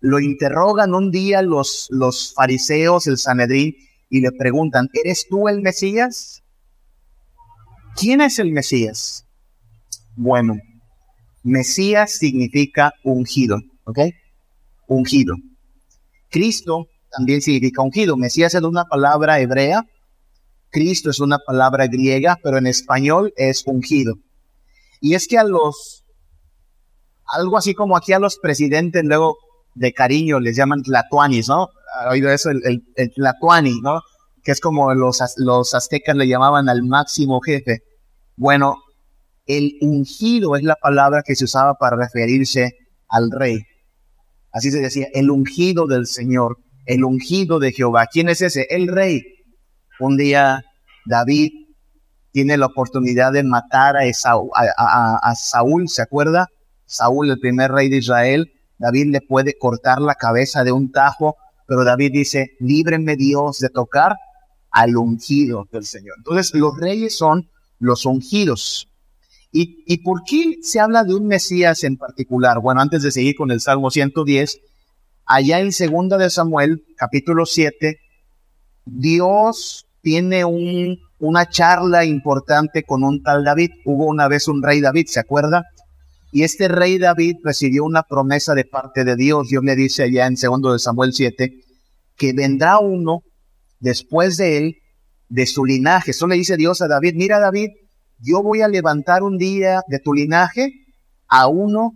lo 0.00 0.20
interrogan 0.20 0.94
un 0.94 1.10
día 1.10 1.42
los, 1.42 1.86
los 1.90 2.34
fariseos, 2.34 3.06
el 3.06 3.18
Sanedrín, 3.18 3.74
y 4.10 4.20
le 4.20 4.32
preguntan, 4.32 4.88
¿eres 4.92 5.26
tú 5.28 5.48
el 5.48 5.60
Mesías? 5.60 6.42
¿Quién 7.96 8.20
es 8.20 8.38
el 8.38 8.52
Mesías? 8.52 9.24
Bueno, 10.16 10.56
Mesías 11.42 12.12
significa 12.12 12.92
ungido, 13.04 13.60
¿ok? 13.84 13.98
Ungido. 14.86 15.34
Cristo 16.30 16.86
también 17.10 17.40
significa 17.40 17.82
ungido. 17.82 18.16
Mesías 18.16 18.54
es 18.54 18.62
una 18.62 18.84
palabra 18.84 19.40
hebrea, 19.40 19.84
Cristo 20.70 21.10
es 21.10 21.20
una 21.20 21.38
palabra 21.38 21.86
griega, 21.86 22.38
pero 22.42 22.58
en 22.58 22.66
español 22.66 23.32
es 23.36 23.66
ungido. 23.66 24.16
Y 25.00 25.14
es 25.14 25.28
que 25.28 25.38
a 25.38 25.44
los, 25.44 26.04
algo 27.26 27.56
así 27.56 27.74
como 27.74 27.96
aquí 27.96 28.12
a 28.12 28.18
los 28.18 28.38
presidentes 28.38 29.04
luego 29.04 29.36
de 29.74 29.92
cariño 29.92 30.40
les 30.40 30.56
llaman 30.56 30.82
tlatuanis, 30.82 31.48
¿no? 31.48 31.68
¿Ha 32.00 32.10
oído 32.10 32.30
eso? 32.30 32.50
El, 32.50 32.82
el, 32.96 33.12
tlatuani, 33.14 33.80
¿no? 33.80 34.00
Que 34.42 34.52
es 34.52 34.60
como 34.60 34.92
los, 34.94 35.22
los 35.36 35.74
aztecas 35.74 36.16
le 36.16 36.26
llamaban 36.26 36.68
al 36.68 36.82
máximo 36.82 37.40
jefe. 37.40 37.82
Bueno, 38.36 38.76
el 39.46 39.78
ungido 39.80 40.56
es 40.56 40.62
la 40.62 40.76
palabra 40.76 41.22
que 41.24 41.34
se 41.34 41.44
usaba 41.44 41.74
para 41.74 41.96
referirse 41.96 42.76
al 43.08 43.30
rey. 43.30 43.62
Así 44.52 44.70
se 44.70 44.80
decía, 44.80 45.06
el 45.12 45.30
ungido 45.30 45.86
del 45.86 46.06
Señor, 46.06 46.58
el 46.86 47.04
ungido 47.04 47.58
de 47.58 47.72
Jehová. 47.72 48.06
¿Quién 48.10 48.28
es 48.28 48.42
ese? 48.42 48.66
El 48.70 48.88
rey. 48.88 49.22
Un 50.00 50.16
día 50.16 50.62
David 51.06 51.50
tiene 52.32 52.56
la 52.56 52.66
oportunidad 52.66 53.32
de 53.32 53.42
matar 53.42 53.96
a, 53.96 55.34
Saúl, 55.34 55.88
¿se 55.88 56.02
acuerda? 56.02 56.48
Saúl, 56.86 57.30
el 57.30 57.38
primer 57.38 57.72
rey 57.72 57.88
de 57.88 57.98
Israel, 57.98 58.52
David 58.78 59.06
le 59.12 59.20
puede 59.20 59.58
cortar 59.58 60.00
la 60.00 60.14
cabeza 60.14 60.64
de 60.64 60.72
un 60.72 60.92
tajo, 60.92 61.36
pero 61.66 61.84
David 61.84 62.12
dice, 62.12 62.56
líbreme 62.60 63.16
Dios 63.16 63.58
de 63.58 63.68
tocar 63.70 64.16
al 64.70 64.96
ungido 64.96 65.66
del 65.72 65.84
Señor. 65.84 66.14
Entonces, 66.18 66.54
los 66.54 66.78
reyes 66.78 67.16
son 67.16 67.50
los 67.78 68.06
ungidos. 68.06 68.88
¿Y, 69.50 69.82
¿Y 69.86 69.98
por 69.98 70.22
qué 70.24 70.58
se 70.62 70.78
habla 70.78 71.04
de 71.04 71.14
un 71.14 71.26
Mesías 71.26 71.82
en 71.84 71.96
particular? 71.96 72.60
Bueno, 72.60 72.80
antes 72.80 73.02
de 73.02 73.10
seguir 73.10 73.34
con 73.34 73.50
el 73.50 73.60
Salmo 73.60 73.90
110, 73.90 74.60
allá 75.26 75.60
en 75.60 75.72
segunda 75.72 76.18
de 76.18 76.30
Samuel, 76.30 76.84
capítulo 76.96 77.46
7, 77.46 77.98
Dios 78.84 79.87
tiene 80.00 80.44
un, 80.44 80.98
una 81.18 81.48
charla 81.48 82.04
importante 82.04 82.82
con 82.84 83.04
un 83.04 83.22
tal 83.22 83.44
David. 83.44 83.70
Hubo 83.84 84.06
una 84.06 84.28
vez 84.28 84.48
un 84.48 84.62
rey 84.62 84.80
David, 84.80 85.06
¿se 85.08 85.20
acuerda? 85.20 85.64
Y 86.30 86.42
este 86.42 86.68
rey 86.68 86.98
David 86.98 87.36
recibió 87.42 87.84
una 87.84 88.02
promesa 88.02 88.54
de 88.54 88.64
parte 88.64 89.04
de 89.04 89.16
Dios. 89.16 89.48
Dios 89.48 89.64
le 89.64 89.76
dice 89.76 90.04
allá 90.04 90.26
en 90.26 90.36
segundo 90.36 90.72
de 90.72 90.78
Samuel 90.78 91.12
7 91.12 91.50
que 92.16 92.32
vendrá 92.32 92.78
uno 92.80 93.22
después 93.78 94.36
de 94.36 94.58
él 94.58 94.76
de 95.28 95.46
su 95.46 95.64
linaje. 95.64 96.10
Eso 96.10 96.26
le 96.26 96.34
dice 96.34 96.56
Dios 96.56 96.82
a 96.82 96.88
David, 96.88 97.14
mira 97.14 97.38
David, 97.38 97.70
yo 98.18 98.42
voy 98.42 98.60
a 98.60 98.68
levantar 98.68 99.22
un 99.22 99.38
día 99.38 99.82
de 99.88 100.00
tu 100.00 100.12
linaje 100.12 100.72
a 101.28 101.46
uno 101.46 101.92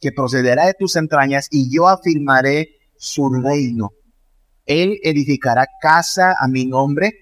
que 0.00 0.12
procederá 0.12 0.66
de 0.66 0.74
tus 0.78 0.96
entrañas 0.96 1.48
y 1.50 1.74
yo 1.74 1.88
afirmaré 1.88 2.68
su 2.96 3.30
reino. 3.30 3.90
Él 4.68 5.00
edificará 5.02 5.66
casa 5.80 6.36
a 6.38 6.46
mi 6.46 6.66
nombre 6.66 7.14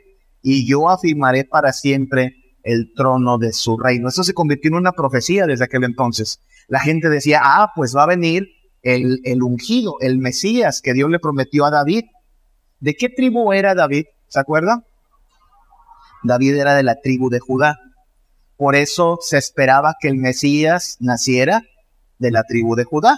y 0.42 0.66
yo 0.66 0.90
afirmaré 0.90 1.44
para 1.44 1.72
siempre 1.72 2.34
el 2.64 2.92
trono 2.94 3.38
de 3.38 3.52
su 3.52 3.78
reino. 3.78 4.08
Eso 4.08 4.24
se 4.24 4.34
convirtió 4.34 4.68
en 4.68 4.74
una 4.74 4.92
profecía 4.92 5.46
desde 5.46 5.64
aquel 5.64 5.84
entonces. 5.84 6.40
La 6.66 6.80
gente 6.80 7.08
decía, 7.08 7.40
ah, 7.44 7.70
pues 7.76 7.96
va 7.96 8.02
a 8.02 8.06
venir 8.06 8.48
el, 8.82 9.20
el 9.22 9.42
ungido, 9.44 9.94
el 10.00 10.18
Mesías 10.18 10.82
que 10.82 10.92
Dios 10.92 11.08
le 11.08 11.20
prometió 11.20 11.64
a 11.64 11.70
David. 11.70 12.04
¿De 12.80 12.94
qué 12.94 13.08
tribu 13.08 13.52
era 13.52 13.76
David? 13.76 14.06
¿Se 14.26 14.40
acuerda? 14.40 14.84
David 16.24 16.56
era 16.56 16.74
de 16.74 16.82
la 16.82 17.00
tribu 17.00 17.30
de 17.30 17.38
Judá. 17.38 17.78
Por 18.56 18.74
eso 18.74 19.18
se 19.20 19.38
esperaba 19.38 19.94
que 20.00 20.08
el 20.08 20.16
Mesías 20.16 20.96
naciera 20.98 21.62
de 22.18 22.32
la 22.32 22.42
tribu 22.42 22.74
de 22.74 22.84
Judá. 22.84 23.16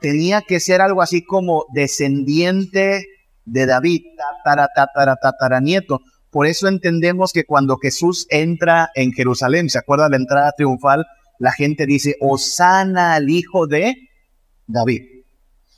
Tenía 0.00 0.42
que 0.42 0.60
ser 0.60 0.80
algo 0.80 1.02
así 1.02 1.22
como 1.24 1.66
descendiente 1.72 3.06
de 3.44 3.66
David, 3.66 4.02
tatara, 4.16 4.68
tatara, 4.74 5.16
tatara, 5.16 5.60
nieto. 5.60 6.00
Por 6.30 6.46
eso 6.46 6.68
entendemos 6.68 7.32
que 7.32 7.44
cuando 7.44 7.76
Jesús 7.76 8.26
entra 8.30 8.90
en 8.94 9.12
Jerusalén, 9.12 9.68
¿se 9.68 9.78
acuerda 9.78 10.08
la 10.08 10.16
entrada 10.16 10.52
triunfal? 10.56 11.04
La 11.38 11.52
gente 11.52 11.86
dice, 11.86 12.16
Osana 12.20 13.14
al 13.14 13.30
hijo 13.30 13.66
de 13.66 13.94
David. 14.66 15.02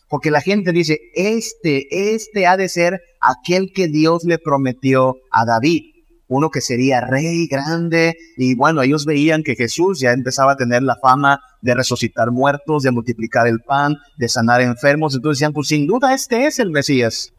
Porque 0.09 0.31
la 0.31 0.43
gente 0.43 0.73
dice, 0.73 1.01
este, 1.15 2.15
este 2.15 2.47
ha 2.47 2.59
de 2.59 2.69
ser 2.69 3.01
aquel 3.21 3.73
que 3.73 3.89
Dios 3.89 4.25
le 4.25 4.39
prometió 4.39 5.17
a 5.31 5.47
David. 5.47 5.92
Uno 6.33 6.51
que 6.51 6.61
sería 6.61 7.03
rey 7.03 7.47
grande. 7.47 8.17
Y 8.37 8.55
bueno, 8.55 8.83
ellos 8.83 9.05
veían 9.05 9.43
que 9.43 9.55
Jesús 9.55 10.01
ya 10.01 10.13
empezaba 10.13 10.53
a 10.53 10.57
tener 10.57 10.83
la 10.83 10.97
fama 10.97 11.41
de 11.61 11.75
resucitar 11.75 12.31
muertos, 12.31 12.83
de 12.83 12.91
multiplicar 12.91 13.47
el 13.47 13.61
pan, 13.61 13.97
de 14.17 14.29
sanar 14.29 14.63
enfermos. 14.63 15.15
Entonces 15.15 15.39
decían, 15.39 15.53
pues 15.53 15.69
sin 15.69 15.87
duda 15.87 16.15
este 16.15 16.47
es 16.47 16.59
el 16.59 16.71
Mesías. 16.71 17.33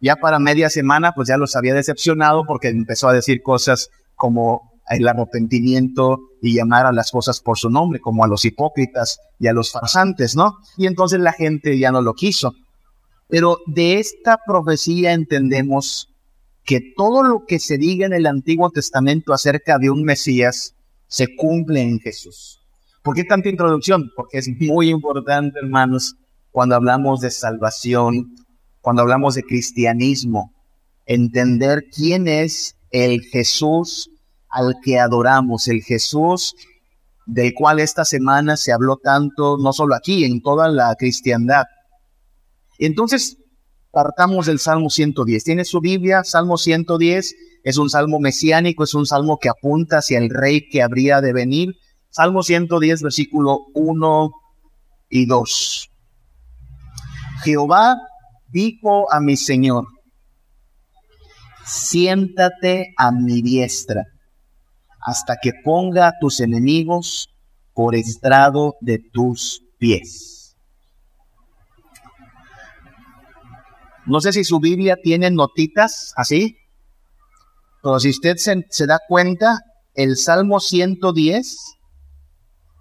Ya 0.00 0.16
para 0.16 0.38
media 0.38 0.70
semana, 0.70 1.12
pues 1.12 1.28
ya 1.28 1.36
los 1.36 1.56
había 1.56 1.74
decepcionado 1.74 2.44
porque 2.46 2.68
empezó 2.68 3.08
a 3.08 3.12
decir 3.12 3.42
cosas 3.42 3.88
como 4.14 4.72
el 4.90 5.08
arrepentimiento 5.08 6.20
y 6.40 6.54
llamar 6.54 6.86
a 6.86 6.92
las 6.92 7.10
cosas 7.10 7.40
por 7.40 7.58
su 7.58 7.70
nombre, 7.70 8.00
como 8.00 8.22
a 8.22 8.28
los 8.28 8.44
hipócritas 8.44 9.18
y 9.40 9.48
a 9.48 9.52
los 9.52 9.72
farsantes, 9.72 10.36
¿no? 10.36 10.58
Y 10.76 10.86
entonces 10.86 11.20
la 11.20 11.32
gente 11.32 11.78
ya 11.78 11.90
no 11.90 12.02
lo 12.02 12.14
quiso. 12.14 12.52
Pero 13.28 13.58
de 13.66 13.98
esta 13.98 14.38
profecía 14.46 15.12
entendemos 15.12 16.13
que 16.64 16.80
todo 16.96 17.22
lo 17.22 17.44
que 17.46 17.58
se 17.58 17.78
diga 17.78 18.06
en 18.06 18.12
el 18.12 18.26
Antiguo 18.26 18.70
Testamento 18.70 19.32
acerca 19.32 19.78
de 19.78 19.90
un 19.90 20.02
Mesías 20.02 20.74
se 21.06 21.34
cumple 21.36 21.82
en 21.82 22.00
Jesús. 22.00 22.60
¿Por 23.02 23.14
qué 23.14 23.24
tanta 23.24 23.50
introducción? 23.50 24.10
Porque 24.16 24.38
es 24.38 24.48
muy 24.58 24.88
importante, 24.88 25.58
hermanos, 25.62 26.16
cuando 26.50 26.74
hablamos 26.74 27.20
de 27.20 27.30
salvación, 27.30 28.34
cuando 28.80 29.02
hablamos 29.02 29.34
de 29.34 29.42
cristianismo, 29.42 30.52
entender 31.04 31.84
quién 31.94 32.28
es 32.28 32.76
el 32.90 33.22
Jesús 33.22 34.10
al 34.48 34.76
que 34.82 34.98
adoramos, 34.98 35.68
el 35.68 35.82
Jesús 35.82 36.54
del 37.26 37.54
cual 37.54 37.80
esta 37.80 38.04
semana 38.04 38.56
se 38.56 38.72
habló 38.72 38.96
tanto, 38.96 39.56
no 39.58 39.72
solo 39.72 39.94
aquí, 39.94 40.24
en 40.24 40.42
toda 40.42 40.68
la 40.68 40.94
cristiandad. 40.94 41.64
Entonces, 42.78 43.38
partamos 43.94 44.46
del 44.46 44.58
Salmo 44.58 44.90
110. 44.90 45.44
¿Tiene 45.44 45.64
su 45.64 45.80
Biblia? 45.80 46.24
Salmo 46.24 46.58
110 46.58 47.34
es 47.62 47.78
un 47.78 47.88
salmo 47.88 48.20
mesiánico, 48.20 48.84
es 48.84 48.92
un 48.92 49.06
salmo 49.06 49.38
que 49.38 49.48
apunta 49.48 49.98
hacia 49.98 50.18
el 50.18 50.28
rey 50.28 50.68
que 50.68 50.82
habría 50.82 51.22
de 51.22 51.32
venir. 51.32 51.76
Salmo 52.10 52.42
110, 52.42 53.02
versículo 53.02 53.60
1 53.74 54.30
y 55.08 55.26
2. 55.26 55.90
Jehová 57.44 57.96
dijo 58.48 59.10
a 59.12 59.20
mi 59.20 59.36
Señor, 59.36 59.86
siéntate 61.64 62.92
a 62.98 63.10
mi 63.10 63.40
diestra 63.40 64.04
hasta 65.00 65.36
que 65.40 65.52
ponga 65.64 66.08
a 66.08 66.12
tus 66.20 66.40
enemigos 66.40 67.30
por 67.72 67.94
estrado 67.94 68.76
de 68.80 68.98
tus 68.98 69.62
pies. 69.78 70.43
No 74.06 74.20
sé 74.20 74.32
si 74.32 74.44
su 74.44 74.60
Biblia 74.60 74.96
tiene 75.02 75.30
notitas 75.30 76.12
así, 76.16 76.58
pero 77.82 78.00
si 78.00 78.10
usted 78.10 78.36
se, 78.36 78.86
da 78.86 78.98
cuenta, 79.06 79.60
el 79.94 80.16
Salmo 80.16 80.60
110 80.60 81.58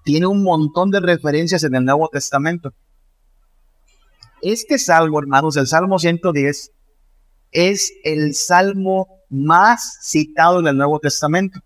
tiene 0.03 0.27
un 0.27 0.43
montón 0.43 0.91
de 0.91 0.99
referencias 0.99 1.63
en 1.63 1.75
el 1.75 1.85
Nuevo 1.85 2.09
Testamento. 2.09 2.73
Este 4.41 4.77
salmo, 4.77 5.19
hermanos, 5.19 5.55
el 5.55 5.67
Salmo 5.67 5.99
110, 5.99 6.71
es 7.51 7.93
el 8.03 8.33
salmo 8.35 9.07
más 9.29 9.99
citado 10.01 10.59
en 10.59 10.67
el 10.67 10.77
Nuevo 10.77 10.99
Testamento, 10.99 11.59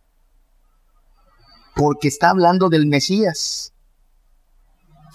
porque 1.75 2.07
está 2.07 2.29
hablando 2.29 2.69
del 2.69 2.85
Mesías. 2.85 3.73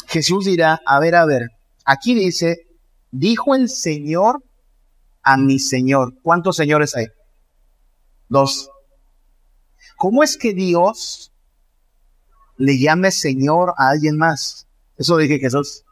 Jesús 0.09 0.45
dirá, 0.45 0.81
a 0.85 0.99
ver, 0.99 1.15
a 1.15 1.25
ver, 1.25 1.49
aquí 1.85 2.15
dice, 2.15 2.67
dijo 3.13 3.55
el 3.55 3.69
Señor 3.69 4.43
a 5.23 5.37
mi 5.37 5.61
Señor. 5.61 6.15
¿Cuántos 6.23 6.57
señores 6.57 6.97
hay? 6.97 7.07
Dos. 8.29 8.69
¿Cómo 9.97 10.25
es 10.25 10.37
que 10.37 10.53
Dios 10.53 11.33
le 12.57 12.79
llame 12.79 13.13
Señor 13.13 13.75
a 13.77 13.91
alguien 13.91 14.17
más? 14.17 14.67
Eso 14.97 15.17
dije 15.17 15.39
Jesús. 15.39 15.85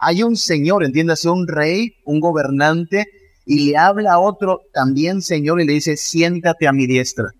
Hay 0.00 0.22
un 0.22 0.36
Señor, 0.36 0.82
entiéndase, 0.82 1.28
un 1.28 1.46
rey, 1.46 1.96
un 2.06 2.20
gobernante, 2.20 3.06
y 3.44 3.70
le 3.70 3.76
habla 3.76 4.14
a 4.14 4.18
otro 4.18 4.60
también 4.72 5.20
Señor 5.20 5.60
y 5.60 5.66
le 5.66 5.74
dice, 5.74 5.96
siéntate 5.96 6.66
a 6.66 6.72
mi 6.72 6.86
diestra. 6.86 7.32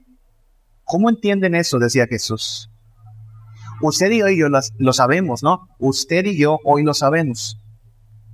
¿Cómo 0.85 1.09
entienden 1.09 1.55
eso? 1.55 1.79
Decía 1.79 2.07
Jesús. 2.07 2.69
Usted 3.81 4.11
y 4.11 4.37
yo 4.37 4.49
lo 4.49 4.93
sabemos, 4.93 5.43
¿no? 5.43 5.69
Usted 5.79 6.27
y 6.27 6.37
yo 6.37 6.59
hoy 6.65 6.83
lo 6.83 6.93
sabemos. 6.93 7.60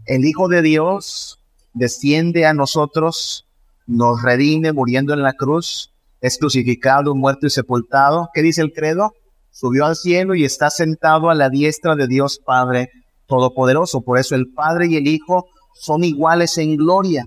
El 0.06 0.24
Hijo 0.24 0.46
de 0.46 0.62
Dios 0.62 1.40
desciende 1.74 2.46
a 2.46 2.54
nosotros, 2.54 3.44
nos 3.88 4.22
redime 4.22 4.72
muriendo 4.72 5.12
en 5.12 5.22
la 5.22 5.32
cruz, 5.32 5.92
es 6.20 6.38
crucificado, 6.38 7.16
muerto 7.16 7.48
y 7.48 7.50
sepultado. 7.50 8.28
¿Qué 8.32 8.40
dice 8.42 8.62
el 8.62 8.72
credo? 8.72 9.14
Subió 9.50 9.84
al 9.84 9.96
cielo 9.96 10.36
y 10.36 10.44
está 10.44 10.70
sentado 10.70 11.28
a 11.28 11.34
la 11.34 11.50
diestra 11.50 11.96
de 11.96 12.06
Dios 12.06 12.38
Padre 12.38 12.90
Todopoderoso. 13.26 14.02
Por 14.02 14.18
eso 14.18 14.36
el 14.36 14.52
Padre 14.52 14.86
y 14.86 14.96
el 14.96 15.08
Hijo 15.08 15.46
son 15.74 16.04
iguales 16.04 16.56
en 16.58 16.76
gloria. 16.76 17.26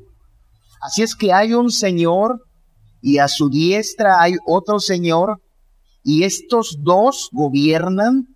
Así 0.81 1.03
es 1.03 1.17
que 1.17 1.33
hay 1.33 1.53
un 1.53 1.71
Señor 1.71 2.45
y 3.01 3.17
a 3.17 3.27
su 3.27 3.49
diestra 3.49 4.21
hay 4.21 4.37
otro 4.47 4.79
Señor 4.79 5.41
y 6.01 6.23
estos 6.23 6.77
dos 6.79 7.29
gobiernan 7.33 8.27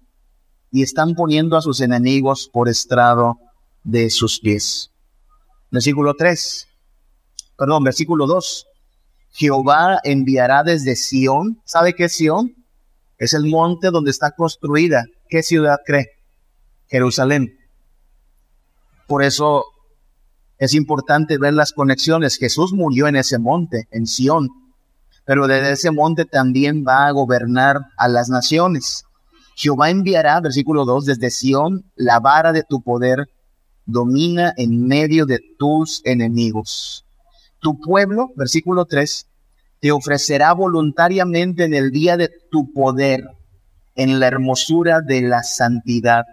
y 0.69 0.83
están 0.83 1.15
poniendo 1.15 1.55
a 1.55 1.61
sus 1.61 1.79
enemigos 1.79 2.49
por 2.51 2.67
estrado 2.67 3.37
de 3.83 4.09
sus 4.09 4.39
pies. 4.39 4.91
Versículo 5.71 6.13
3, 6.13 6.67
perdón, 7.57 7.83
versículo 7.83 8.27
2. 8.27 8.67
Jehová 9.31 9.99
enviará 10.03 10.63
desde 10.63 10.95
Sión. 10.95 11.61
¿Sabe 11.65 11.93
qué 11.93 12.05
es 12.05 12.15
Sión? 12.15 12.53
Es 13.17 13.33
el 13.33 13.45
monte 13.45 13.89
donde 13.89 14.11
está 14.11 14.31
construida. 14.31 15.05
¿Qué 15.27 15.41
ciudad 15.41 15.79
cree? 15.85 16.09
Jerusalén. 16.87 17.57
Por 19.07 19.23
eso 19.23 19.65
es 20.57 20.73
importante 20.73 21.37
ver 21.37 21.53
las 21.53 21.73
conexiones. 21.73 22.37
Jesús 22.37 22.73
murió 22.73 23.07
en 23.07 23.15
ese 23.15 23.39
monte, 23.39 23.87
en 23.91 24.05
Sión, 24.05 24.49
pero 25.25 25.47
desde 25.47 25.71
ese 25.71 25.91
monte 25.91 26.25
también 26.25 26.85
va 26.87 27.07
a 27.07 27.11
gobernar 27.11 27.79
a 27.97 28.07
las 28.07 28.29
naciones. 28.29 29.05
Jehová 29.55 29.89
enviará, 29.89 30.39
versículo 30.39 30.85
2, 30.85 31.05
desde 31.05 31.31
Sión, 31.31 31.91
la 31.95 32.19
vara 32.19 32.51
de 32.51 32.63
tu 32.63 32.81
poder 32.81 33.27
domina 33.85 34.53
en 34.57 34.87
medio 34.87 35.25
de 35.25 35.39
tus 35.57 36.01
enemigos. 36.05 37.05
Tu 37.59 37.79
pueblo, 37.79 38.31
versículo 38.35 38.85
3, 38.85 39.27
te 39.79 39.91
ofrecerá 39.91 40.53
voluntariamente 40.53 41.65
en 41.65 41.73
el 41.73 41.91
día 41.91 42.17
de 42.17 42.29
tu 42.49 42.71
poder, 42.71 43.25
en 43.95 44.19
la 44.19 44.27
hermosura 44.27 45.01
de 45.01 45.21
la 45.21 45.43
santidad. 45.43 46.25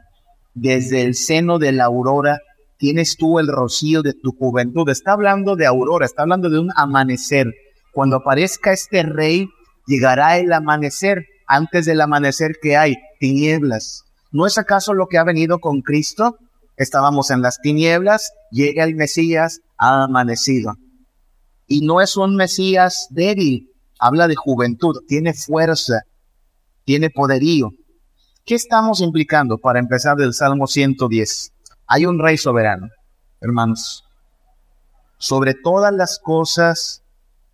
Desde 0.54 1.02
el 1.02 1.14
seno 1.14 1.58
de 1.58 1.72
la 1.72 1.84
aurora 1.84 2.38
tienes 2.78 3.16
tú 3.16 3.38
el 3.38 3.48
rocío 3.48 4.02
de 4.02 4.14
tu 4.14 4.32
juventud. 4.32 4.88
Está 4.88 5.12
hablando 5.12 5.56
de 5.56 5.66
aurora, 5.66 6.06
está 6.06 6.22
hablando 6.22 6.48
de 6.48 6.58
un 6.58 6.70
amanecer. 6.76 7.52
Cuando 7.92 8.16
aparezca 8.16 8.72
este 8.72 9.02
rey, 9.02 9.48
llegará 9.86 10.38
el 10.38 10.52
amanecer. 10.52 11.26
Antes 11.46 11.86
del 11.86 12.00
amanecer 12.00 12.52
que 12.62 12.76
hay, 12.76 12.96
tinieblas. 13.18 14.04
¿No 14.30 14.46
es 14.46 14.58
acaso 14.58 14.94
lo 14.94 15.08
que 15.08 15.18
ha 15.18 15.24
venido 15.24 15.58
con 15.58 15.80
Cristo? 15.82 16.38
Estábamos 16.80 17.30
en 17.30 17.42
las 17.42 17.58
tinieblas, 17.60 18.32
llega 18.50 18.84
el 18.84 18.94
Mesías, 18.94 19.60
ha 19.76 20.04
amanecido. 20.04 20.76
Y 21.66 21.82
no 21.82 22.00
es 22.00 22.16
un 22.16 22.36
Mesías 22.36 23.06
débil, 23.10 23.70
habla 23.98 24.28
de 24.28 24.34
juventud, 24.34 24.96
tiene 25.06 25.34
fuerza, 25.34 26.04
tiene 26.86 27.10
poderío. 27.10 27.68
¿Qué 28.46 28.54
estamos 28.54 29.02
implicando 29.02 29.58
para 29.58 29.78
empezar 29.78 30.16
del 30.16 30.32
Salmo 30.32 30.66
110? 30.66 31.52
Hay 31.86 32.06
un 32.06 32.18
rey 32.18 32.38
soberano, 32.38 32.88
hermanos. 33.42 34.02
Sobre 35.18 35.52
todas 35.52 35.92
las 35.92 36.18
cosas, 36.18 37.02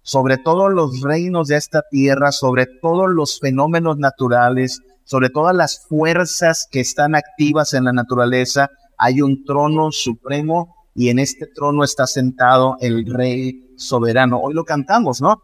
sobre 0.02 0.38
todos 0.38 0.72
los 0.72 1.00
reinos 1.00 1.48
de 1.48 1.56
esta 1.56 1.82
tierra, 1.90 2.30
sobre 2.30 2.66
todos 2.80 3.08
los 3.10 3.40
fenómenos 3.40 3.98
naturales, 3.98 4.82
sobre 5.02 5.30
todas 5.30 5.56
las 5.56 5.84
fuerzas 5.88 6.68
que 6.70 6.78
están 6.78 7.16
activas 7.16 7.74
en 7.74 7.86
la 7.86 7.92
naturaleza, 7.92 8.70
hay 8.98 9.20
un 9.22 9.44
trono 9.44 9.92
supremo 9.92 10.74
y 10.94 11.10
en 11.10 11.18
este 11.18 11.46
trono 11.46 11.84
está 11.84 12.06
sentado 12.06 12.76
el 12.80 13.06
rey 13.06 13.74
soberano. 13.76 14.40
Hoy 14.40 14.54
lo 14.54 14.64
cantamos, 14.64 15.20
¿no? 15.20 15.42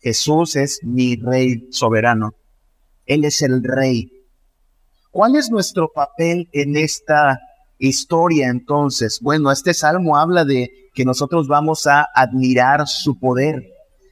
Jesús 0.00 0.56
es 0.56 0.80
mi 0.82 1.16
rey 1.16 1.68
soberano. 1.70 2.34
Él 3.06 3.24
es 3.24 3.42
el 3.42 3.62
rey. 3.62 4.10
¿Cuál 5.10 5.36
es 5.36 5.50
nuestro 5.50 5.90
papel 5.92 6.48
en 6.52 6.76
esta 6.76 7.38
historia 7.78 8.48
entonces? 8.48 9.20
Bueno, 9.20 9.52
este 9.52 9.74
salmo 9.74 10.16
habla 10.16 10.44
de 10.44 10.70
que 10.94 11.04
nosotros 11.04 11.48
vamos 11.48 11.86
a 11.86 12.06
admirar 12.14 12.86
su 12.86 13.18
poder, 13.18 13.62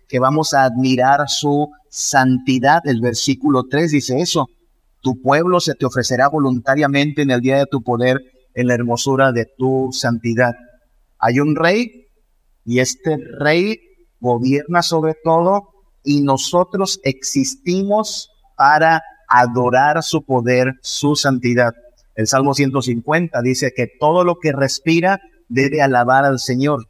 que 0.09 0.19
vamos 0.19 0.55
a 0.55 0.65
admirar 0.65 1.29
su 1.29 1.71
santidad. 1.89 2.87
El 2.87 3.01
versículo 3.01 3.65
3 3.65 3.93
dice 3.93 4.21
eso. 4.21 4.49
Tu 5.01 5.21
pueblo 5.21 5.59
se 5.59 5.75
te 5.75 5.85
ofrecerá 5.85 6.29
voluntariamente 6.29 7.23
en 7.23 7.31
el 7.33 7.41
día 7.41 7.59
de 7.59 7.67
tu 7.67 7.83
poder, 7.83 8.21
en 8.55 8.67
la 8.67 8.75
hermosura 8.75 9.33
de 9.33 9.47
tu 9.47 9.91
santidad. 9.93 10.55
Hay 11.19 11.41
un 11.41 11.57
rey 11.57 12.09
y 12.65 12.81
este 12.81 13.17
rey 13.39 13.81
gobierna 14.21 14.83
sobre 14.83 15.15
todo 15.23 15.71
y 16.05 16.23
nosotros 16.23 17.01
existimos 17.05 18.31
para 18.57 19.03
adorar 19.29 20.03
su 20.03 20.25
poder, 20.25 20.75
su 20.83 21.17
santidad. 21.17 21.73
El 22.15 22.27
Salmo 22.27 22.55
150 22.55 23.41
dice 23.43 23.73
que 23.75 23.89
todo 23.99 24.25
lo 24.25 24.39
que 24.39 24.53
respira 24.53 25.21
debe 25.49 25.81
alabar 25.81 26.25
al 26.25 26.39
Señor. 26.39 26.87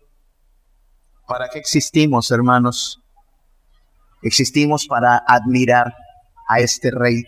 ¿Para 1.27 1.49
qué 1.49 1.59
existimos, 1.59 2.31
hermanos? 2.31 3.01
Existimos 4.23 4.87
para 4.87 5.23
admirar 5.27 5.95
a 6.49 6.61
este 6.61 6.91
rey. 6.91 7.25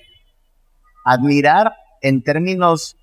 Admirar 1.05 1.75
en 2.03 2.23
términos 2.23 2.97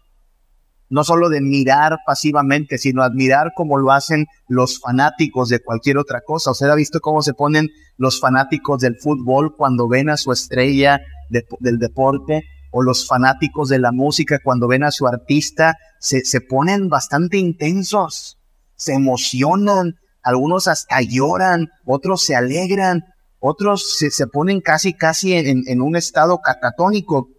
no 0.91 1.05
solo 1.05 1.29
de 1.29 1.39
mirar 1.39 1.99
pasivamente, 2.05 2.77
sino 2.77 3.01
admirar 3.01 3.53
como 3.55 3.77
lo 3.77 3.93
hacen 3.93 4.27
los 4.49 4.79
fanáticos 4.81 5.47
de 5.47 5.61
cualquier 5.61 5.97
otra 5.97 6.19
cosa. 6.19 6.51
Usted 6.51 6.67
ha 6.67 6.75
visto 6.75 6.99
cómo 6.99 7.21
se 7.21 7.33
ponen 7.33 7.69
los 7.95 8.19
fanáticos 8.19 8.81
del 8.81 8.97
fútbol 8.97 9.55
cuando 9.55 9.87
ven 9.87 10.09
a 10.09 10.17
su 10.17 10.33
estrella 10.33 10.99
del 11.29 11.79
deporte 11.79 12.43
o 12.71 12.81
los 12.81 13.07
fanáticos 13.07 13.69
de 13.69 13.79
la 13.79 13.93
música 13.93 14.39
cuando 14.43 14.67
ven 14.67 14.83
a 14.83 14.91
su 14.91 15.07
artista, 15.07 15.77
se, 15.97 16.25
se 16.25 16.41
ponen 16.41 16.89
bastante 16.89 17.37
intensos, 17.37 18.37
se 18.75 18.93
emocionan, 18.93 19.95
algunos 20.21 20.67
hasta 20.67 21.01
lloran, 21.01 21.69
otros 21.85 22.21
se 22.21 22.35
alegran, 22.35 23.05
otros 23.39 23.97
se, 23.97 24.11
se 24.11 24.27
ponen 24.27 24.59
casi, 24.59 24.93
casi 24.93 25.35
en, 25.35 25.63
en 25.67 25.81
un 25.81 25.95
estado 25.95 26.41
catatónico. 26.41 27.29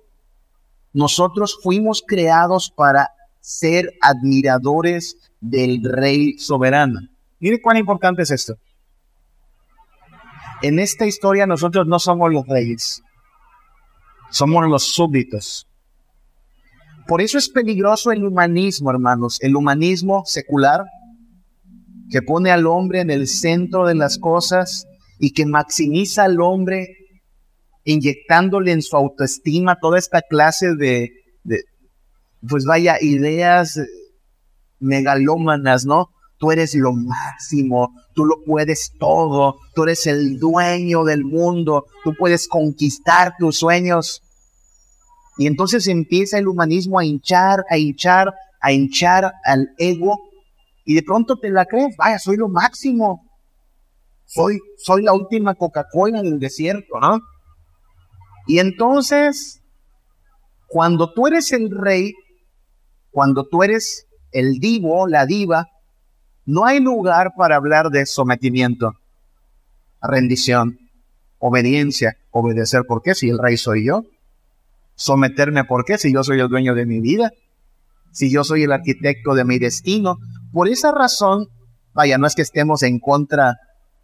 Nosotros 0.94 1.58
fuimos 1.62 2.02
creados 2.06 2.72
para 2.74 3.10
ser 3.42 3.92
admiradores 4.00 5.16
del 5.40 5.82
rey 5.82 6.38
soberano. 6.38 7.00
Mire 7.40 7.60
cuán 7.60 7.76
importante 7.76 8.22
es 8.22 8.30
esto. 8.30 8.54
En 10.62 10.78
esta 10.78 11.06
historia 11.06 11.44
nosotros 11.44 11.86
no 11.88 11.98
somos 11.98 12.32
los 12.32 12.46
reyes, 12.46 13.02
somos 14.30 14.66
los 14.68 14.84
súbditos. 14.84 15.66
Por 17.08 17.20
eso 17.20 17.36
es 17.36 17.48
peligroso 17.48 18.12
el 18.12 18.24
humanismo, 18.24 18.90
hermanos, 18.90 19.38
el 19.42 19.56
humanismo 19.56 20.22
secular 20.24 20.84
que 22.10 22.22
pone 22.22 22.52
al 22.52 22.66
hombre 22.68 23.00
en 23.00 23.10
el 23.10 23.26
centro 23.26 23.86
de 23.86 23.96
las 23.96 24.18
cosas 24.18 24.86
y 25.18 25.32
que 25.32 25.46
maximiza 25.46 26.22
al 26.22 26.40
hombre 26.40 26.96
inyectándole 27.82 28.70
en 28.70 28.82
su 28.82 28.96
autoestima 28.96 29.78
toda 29.80 29.98
esta 29.98 30.22
clase 30.22 30.76
de, 30.76 31.10
pues 32.48 32.64
vaya, 32.64 32.96
ideas 33.00 33.80
megalómanas, 34.80 35.84
¿no? 35.86 36.10
Tú 36.38 36.50
eres 36.50 36.74
lo 36.74 36.92
máximo, 36.92 37.94
tú 38.14 38.24
lo 38.24 38.42
puedes 38.44 38.92
todo, 38.98 39.56
tú 39.74 39.84
eres 39.84 40.06
el 40.08 40.38
dueño 40.40 41.04
del 41.04 41.24
mundo, 41.24 41.86
tú 42.02 42.14
puedes 42.18 42.48
conquistar 42.48 43.34
tus 43.38 43.58
sueños. 43.58 44.22
Y 45.38 45.46
entonces 45.46 45.86
empieza 45.86 46.38
el 46.38 46.48
humanismo 46.48 46.98
a 46.98 47.04
hinchar, 47.04 47.64
a 47.70 47.78
hinchar, 47.78 48.34
a 48.60 48.72
hinchar 48.72 49.32
al 49.44 49.68
ego. 49.78 50.18
Y 50.84 50.94
de 50.94 51.02
pronto 51.04 51.36
te 51.36 51.48
la 51.48 51.64
crees, 51.64 51.96
vaya, 51.96 52.18
soy 52.18 52.36
lo 52.36 52.48
máximo. 52.48 53.22
Soy, 54.24 54.58
soy 54.78 55.02
la 55.02 55.12
última 55.12 55.54
Coca-Cola 55.54 56.22
del 56.22 56.40
desierto, 56.40 56.98
¿no? 57.00 57.20
Y 58.48 58.58
entonces, 58.58 59.62
cuando 60.66 61.12
tú 61.12 61.28
eres 61.28 61.52
el 61.52 61.70
rey, 61.70 62.14
cuando 63.12 63.44
tú 63.44 63.62
eres 63.62 64.06
el 64.32 64.58
divo, 64.58 65.06
la 65.06 65.26
diva, 65.26 65.68
no 66.44 66.64
hay 66.64 66.80
lugar 66.80 67.32
para 67.36 67.56
hablar 67.56 67.90
de 67.90 68.04
sometimiento, 68.06 68.94
rendición, 70.00 70.78
obediencia, 71.38 72.16
obedecer. 72.30 72.82
¿Por 72.88 73.02
qué? 73.02 73.14
Si 73.14 73.28
el 73.28 73.38
rey 73.38 73.56
soy 73.56 73.86
yo. 73.86 74.04
Someterme, 74.94 75.64
¿por 75.64 75.84
qué? 75.84 75.98
Si 75.98 76.12
yo 76.12 76.24
soy 76.24 76.40
el 76.40 76.48
dueño 76.48 76.74
de 76.74 76.86
mi 76.86 77.00
vida. 77.00 77.30
Si 78.10 78.30
yo 78.30 78.44
soy 78.44 78.64
el 78.64 78.72
arquitecto 78.72 79.34
de 79.34 79.44
mi 79.44 79.58
destino. 79.58 80.18
Por 80.52 80.68
esa 80.68 80.90
razón, 80.90 81.48
vaya, 81.92 82.18
no 82.18 82.26
es 82.26 82.34
que 82.34 82.42
estemos 82.42 82.82
en 82.82 82.98
contra 82.98 83.56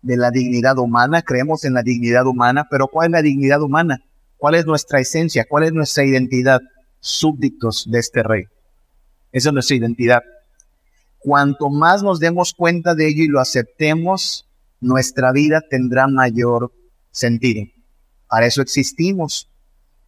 de 0.03 0.17
la 0.17 0.31
dignidad 0.31 0.79
humana, 0.79 1.23
creemos 1.23 1.65
en 1.65 1.75
la 1.75 1.83
dignidad 1.83 2.27
humana, 2.27 2.67
pero 2.71 2.87
¿cuál 2.89 3.07
es 3.07 3.13
la 3.13 3.23
dignidad 3.23 3.63
humana? 3.63 3.99
¿Cuál 4.37 4.55
es 4.55 4.65
nuestra 4.65 5.01
esencia? 5.01 5.45
¿Cuál 5.49 5.65
es 5.65 5.73
nuestra 5.73 6.05
identidad? 6.05 6.61
Súbditos 7.01 7.89
de 7.91 7.99
este 7.99 8.23
rey. 8.23 8.45
Esa 9.39 9.51
es 9.51 9.53
nuestra 9.55 9.77
identidad. 9.77 10.23
Cuanto 11.19 11.71
más 11.71 12.03
nos 12.03 12.21
demos 12.21 12.55
cuenta 12.55 12.95
de 12.95 13.09
ello 13.09 13.25
y 13.25 13.29
lo 13.29 13.41
aceptemos, 13.41 14.47
nuestra 14.81 15.33
vida 15.33 15.63
tendrá 15.69 16.07
mayor 16.07 16.73
sentido. 17.11 17.65
Para 18.29 18.47
eso 18.47 18.63
existimos, 18.63 19.49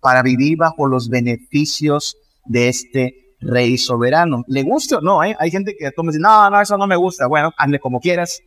para 0.00 0.22
vivir 0.22 0.58
bajo 0.58 0.86
los 0.86 1.08
beneficios 1.08 2.16
de 2.44 2.68
este 2.68 3.34
rey 3.40 3.78
soberano. 3.78 4.44
¿Le 4.48 4.62
gusta 4.62 4.98
o 4.98 5.00
no? 5.00 5.24
Eh? 5.24 5.34
Hay 5.38 5.50
gente 5.50 5.74
que 5.78 5.90
toma 5.92 6.10
dice, 6.10 6.20
no, 6.20 6.50
no, 6.50 6.60
eso 6.60 6.76
no 6.76 6.86
me 6.86 6.96
gusta. 6.96 7.26
Bueno, 7.26 7.52
hazle 7.56 7.78
como 7.80 8.00
quieras. 8.00 8.40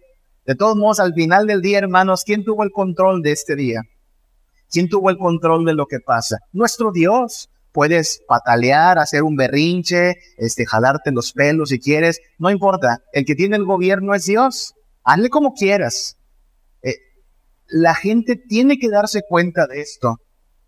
De 0.46 0.56
todos 0.56 0.76
modos, 0.76 1.00
al 1.00 1.14
final 1.14 1.48
del 1.48 1.62
día, 1.62 1.80
hermanos, 1.80 2.24
¿quién 2.26 2.44
tuvo 2.44 2.64
el 2.64 2.72
control 2.72 3.22
de 3.22 3.32
este 3.32 3.56
día? 3.56 3.82
¿Quién 4.70 4.90
tuvo 4.90 5.10
el 5.10 5.18
control 5.18 5.66
de 5.66 5.74
lo 5.74 5.86
que 5.86 6.00
pasa? 6.00 6.40
Nuestro 6.52 6.92
Dios. 6.92 7.50
Puedes 7.74 8.22
patalear, 8.28 9.00
hacer 9.00 9.24
un 9.24 9.36
berrinche, 9.36 10.18
este, 10.38 10.64
jalarte 10.66 11.12
los 11.12 11.34
pelos 11.34 11.70
si 11.70 11.80
quieres, 11.80 12.22
no 12.38 12.52
importa. 12.52 13.02
El 13.12 13.26
que 13.26 13.34
tiene 13.34 13.56
el 13.56 13.66
gobierno 13.66 14.14
es 14.14 14.26
Dios. 14.26 14.76
Hazle 15.04 15.30
como 15.30 15.54
quieras. 15.54 16.16
Eh, 16.84 16.98
la 17.68 17.96
gente 17.96 18.36
tiene 18.36 18.78
que 18.78 18.90
darse 18.90 19.24
cuenta 19.28 19.66
de 19.66 19.82
esto. 19.82 20.18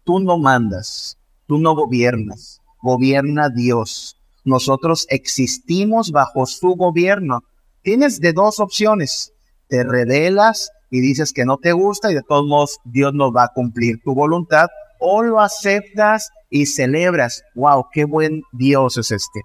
Tú 0.03 0.19
no 0.19 0.39
mandas, 0.39 1.17
tú 1.45 1.59
no 1.59 1.75
gobiernas, 1.75 2.59
gobierna 2.81 3.49
Dios. 3.49 4.17
Nosotros 4.43 5.05
existimos 5.09 6.11
bajo 6.11 6.47
su 6.47 6.75
gobierno. 6.75 7.43
Tienes 7.83 8.19
de 8.19 8.33
dos 8.33 8.59
opciones. 8.59 9.31
Te 9.67 9.83
revelas 9.83 10.71
y 10.89 11.01
dices 11.01 11.33
que 11.33 11.45
no 11.45 11.57
te 11.57 11.71
gusta 11.71 12.11
y 12.11 12.15
de 12.15 12.23
todos 12.27 12.47
modos 12.47 12.79
Dios 12.83 13.13
no 13.13 13.31
va 13.31 13.43
a 13.43 13.53
cumplir 13.53 14.01
tu 14.03 14.15
voluntad 14.15 14.67
o 15.05 15.21
lo 15.21 15.39
aceptas 15.39 16.31
y 16.49 16.65
celebras, 16.65 17.43
wow, 17.55 17.85
qué 17.91 18.05
buen 18.05 18.41
Dios 18.51 18.97
es 18.97 19.11
este, 19.11 19.41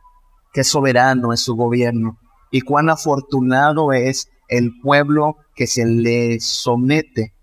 qué 0.53 0.65
soberano 0.65 1.33
es 1.33 1.41
su 1.41 1.55
gobierno 1.55 2.19
y 2.51 2.63
cuán 2.63 2.89
afortunado 2.89 3.93
es 3.93 4.29
el 4.49 4.73
pueblo 4.83 5.37
que 5.55 5.67
se 5.67 5.85
le 5.85 6.41
somete. 6.41 7.35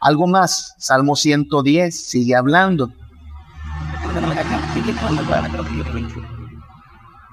Algo 0.00 0.26
más, 0.26 0.74
Salmo 0.78 1.14
110 1.14 2.08
sigue 2.08 2.34
hablando. 2.34 2.92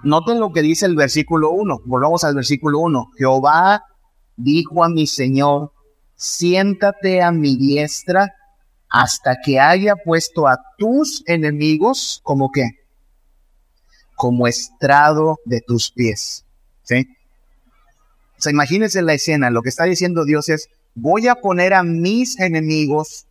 Noten 0.03 0.39
lo 0.39 0.51
que 0.51 0.61
dice 0.61 0.85
el 0.85 0.95
versículo 0.95 1.51
1. 1.51 1.81
Volvamos 1.85 2.23
al 2.23 2.35
versículo 2.35 2.79
1. 2.79 3.11
Jehová 3.17 3.83
dijo 4.35 4.83
a 4.83 4.89
mi 4.89 5.07
Señor, 5.07 5.71
siéntate 6.15 7.21
a 7.21 7.31
mi 7.31 7.55
diestra 7.55 8.33
hasta 8.93 9.37
que 9.43 9.59
haya 9.59 9.95
puesto 9.95 10.47
a 10.47 10.59
tus 10.77 11.23
enemigos 11.25 12.21
como 12.21 12.51
qué? 12.51 12.69
Como 14.15 14.45
estrado 14.45 15.39
de 15.45 15.61
tus 15.61 15.91
pies. 15.91 16.45
¿Sí? 16.83 17.07
O 18.37 18.41
sea, 18.41 18.51
imagínense 18.51 19.01
la 19.01 19.15
escena. 19.15 19.49
Lo 19.49 19.63
que 19.63 19.69
está 19.69 19.85
diciendo 19.85 20.25
Dios 20.25 20.47
es, 20.47 20.69
voy 20.93 21.27
a 21.27 21.33
poner 21.33 21.73
a 21.73 21.81
mis 21.81 22.39
enemigos 22.39 23.25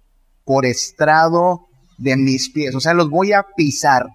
por 0.44 0.66
estrado 0.66 1.68
de 1.96 2.16
mis 2.16 2.51
pies. 2.51 2.75
O 2.75 2.81
sea, 2.81 2.92
los 2.92 3.09
voy 3.09 3.33
a 3.33 3.46
pisar, 3.57 4.09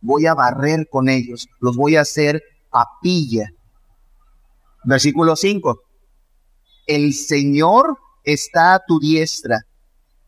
voy 0.00 0.26
a 0.26 0.34
barrer 0.34 0.86
con 0.88 1.08
ellos, 1.08 1.48
los 1.58 1.76
voy 1.76 1.96
a 1.96 2.02
hacer 2.02 2.44
papilla. 2.70 3.50
Versículo 4.84 5.34
5. 5.34 5.80
El 6.86 7.12
Señor 7.12 7.98
está 8.22 8.74
a 8.74 8.84
tu 8.86 9.00
diestra 9.00 9.66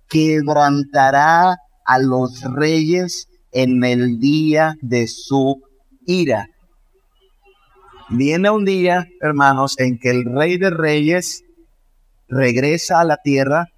quebrantará 0.08 1.56
a 1.84 1.98
los 1.98 2.42
reyes 2.54 3.28
en 3.52 3.82
el 3.84 4.18
día 4.18 4.74
de 4.80 5.06
su 5.06 5.62
ira. 6.06 6.48
Viene 8.10 8.50
un 8.50 8.64
día, 8.64 9.06
hermanos, 9.20 9.78
en 9.78 9.98
que 9.98 10.10
el 10.10 10.24
rey 10.24 10.58
de 10.58 10.70
reyes 10.70 11.42
regresa 12.28 13.00
a 13.00 13.04
la 13.04 13.18
tierra, 13.22 13.68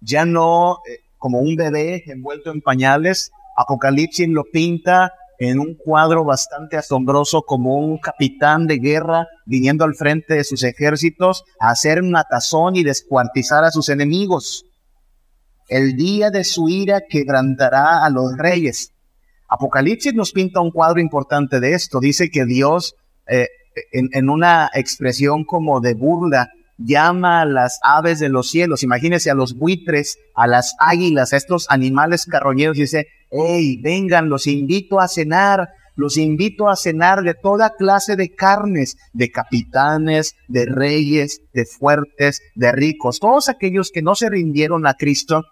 ya 0.00 0.24
no 0.24 0.78
eh, 0.88 0.98
como 1.18 1.40
un 1.40 1.56
bebé 1.56 2.02
envuelto 2.06 2.50
en 2.50 2.60
pañales. 2.60 3.30
Apocalipsis 3.56 4.28
lo 4.28 4.44
pinta 4.44 5.12
en 5.38 5.58
un 5.58 5.74
cuadro 5.74 6.24
bastante 6.24 6.76
asombroso 6.76 7.42
como 7.42 7.76
un 7.76 7.98
capitán 7.98 8.66
de 8.66 8.78
guerra 8.78 9.26
viniendo 9.46 9.84
al 9.84 9.94
frente 9.94 10.34
de 10.34 10.44
sus 10.44 10.62
ejércitos 10.62 11.44
a 11.58 11.70
hacer 11.70 12.02
matazón 12.02 12.76
y 12.76 12.84
descuartizar 12.84 13.64
a 13.64 13.70
sus 13.70 13.88
enemigos 13.88 14.64
el 15.72 15.96
día 15.96 16.30
de 16.30 16.44
su 16.44 16.68
ira 16.68 17.00
quebrantará 17.08 18.04
a 18.04 18.10
los 18.10 18.36
reyes. 18.36 18.92
Apocalipsis 19.48 20.12
nos 20.12 20.32
pinta 20.32 20.60
un 20.60 20.70
cuadro 20.70 21.00
importante 21.00 21.60
de 21.60 21.72
esto. 21.72 21.98
Dice 21.98 22.30
que 22.30 22.44
Dios, 22.44 22.94
eh, 23.26 23.48
en, 23.92 24.28
una 24.28 24.70
expresión 24.74 25.44
como 25.44 25.80
de 25.80 25.94
burla, 25.94 26.50
llama 26.76 27.40
a 27.40 27.46
las 27.46 27.78
aves 27.82 28.18
de 28.18 28.28
los 28.28 28.50
cielos. 28.50 28.82
Imagínense 28.82 29.30
a 29.30 29.34
los 29.34 29.56
buitres, 29.56 30.18
a 30.34 30.46
las 30.46 30.74
águilas, 30.78 31.32
a 31.32 31.38
estos 31.38 31.66
animales 31.70 32.26
carroñeros. 32.26 32.76
Dice, 32.76 33.06
hey, 33.30 33.80
vengan, 33.82 34.28
los 34.28 34.46
invito 34.46 35.00
a 35.00 35.08
cenar. 35.08 35.70
Los 35.94 36.16
invito 36.18 36.68
a 36.68 36.76
cenar 36.76 37.22
de 37.22 37.34
toda 37.34 37.74
clase 37.76 38.16
de 38.16 38.34
carnes, 38.34 38.96
de 39.12 39.30
capitanes, 39.30 40.34
de 40.48 40.66
reyes, 40.66 41.40
de 41.52 41.66
fuertes, 41.66 42.40
de 42.54 42.72
ricos. 42.72 43.20
Todos 43.20 43.50
aquellos 43.50 43.90
que 43.90 44.00
no 44.00 44.14
se 44.14 44.30
rindieron 44.30 44.86
a 44.86 44.94
Cristo 44.94 45.44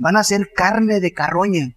van 0.00 0.16
a 0.16 0.24
ser 0.24 0.50
carne 0.56 0.98
de 0.98 1.12
carroña. 1.12 1.76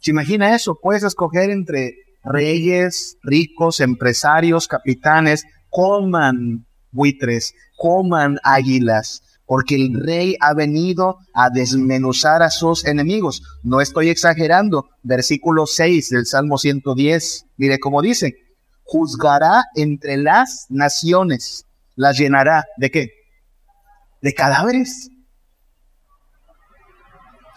¿Se 0.00 0.10
imagina 0.10 0.54
eso? 0.54 0.78
Puedes 0.82 1.04
escoger 1.04 1.50
entre 1.50 1.94
reyes, 2.24 3.16
ricos, 3.22 3.80
empresarios, 3.80 4.66
capitanes, 4.66 5.44
coman 5.70 6.66
buitres, 6.90 7.54
coman 7.76 8.38
águilas, 8.42 9.22
porque 9.46 9.76
el 9.76 9.94
rey 9.94 10.36
ha 10.40 10.54
venido 10.54 11.18
a 11.32 11.50
desmenuzar 11.50 12.42
a 12.42 12.50
sus 12.50 12.84
enemigos. 12.84 13.42
No 13.62 13.80
estoy 13.80 14.08
exagerando. 14.08 14.88
Versículo 15.02 15.66
6 15.66 16.10
del 16.10 16.26
Salmo 16.26 16.58
110. 16.58 17.46
Mire 17.56 17.78
cómo 17.78 18.02
dice, 18.02 18.34
juzgará 18.82 19.64
entre 19.76 20.16
las 20.16 20.66
naciones, 20.68 21.64
las 21.94 22.18
llenará 22.18 22.64
de 22.76 22.90
qué? 22.90 23.10
De 24.20 24.34
cadáveres 24.34 25.10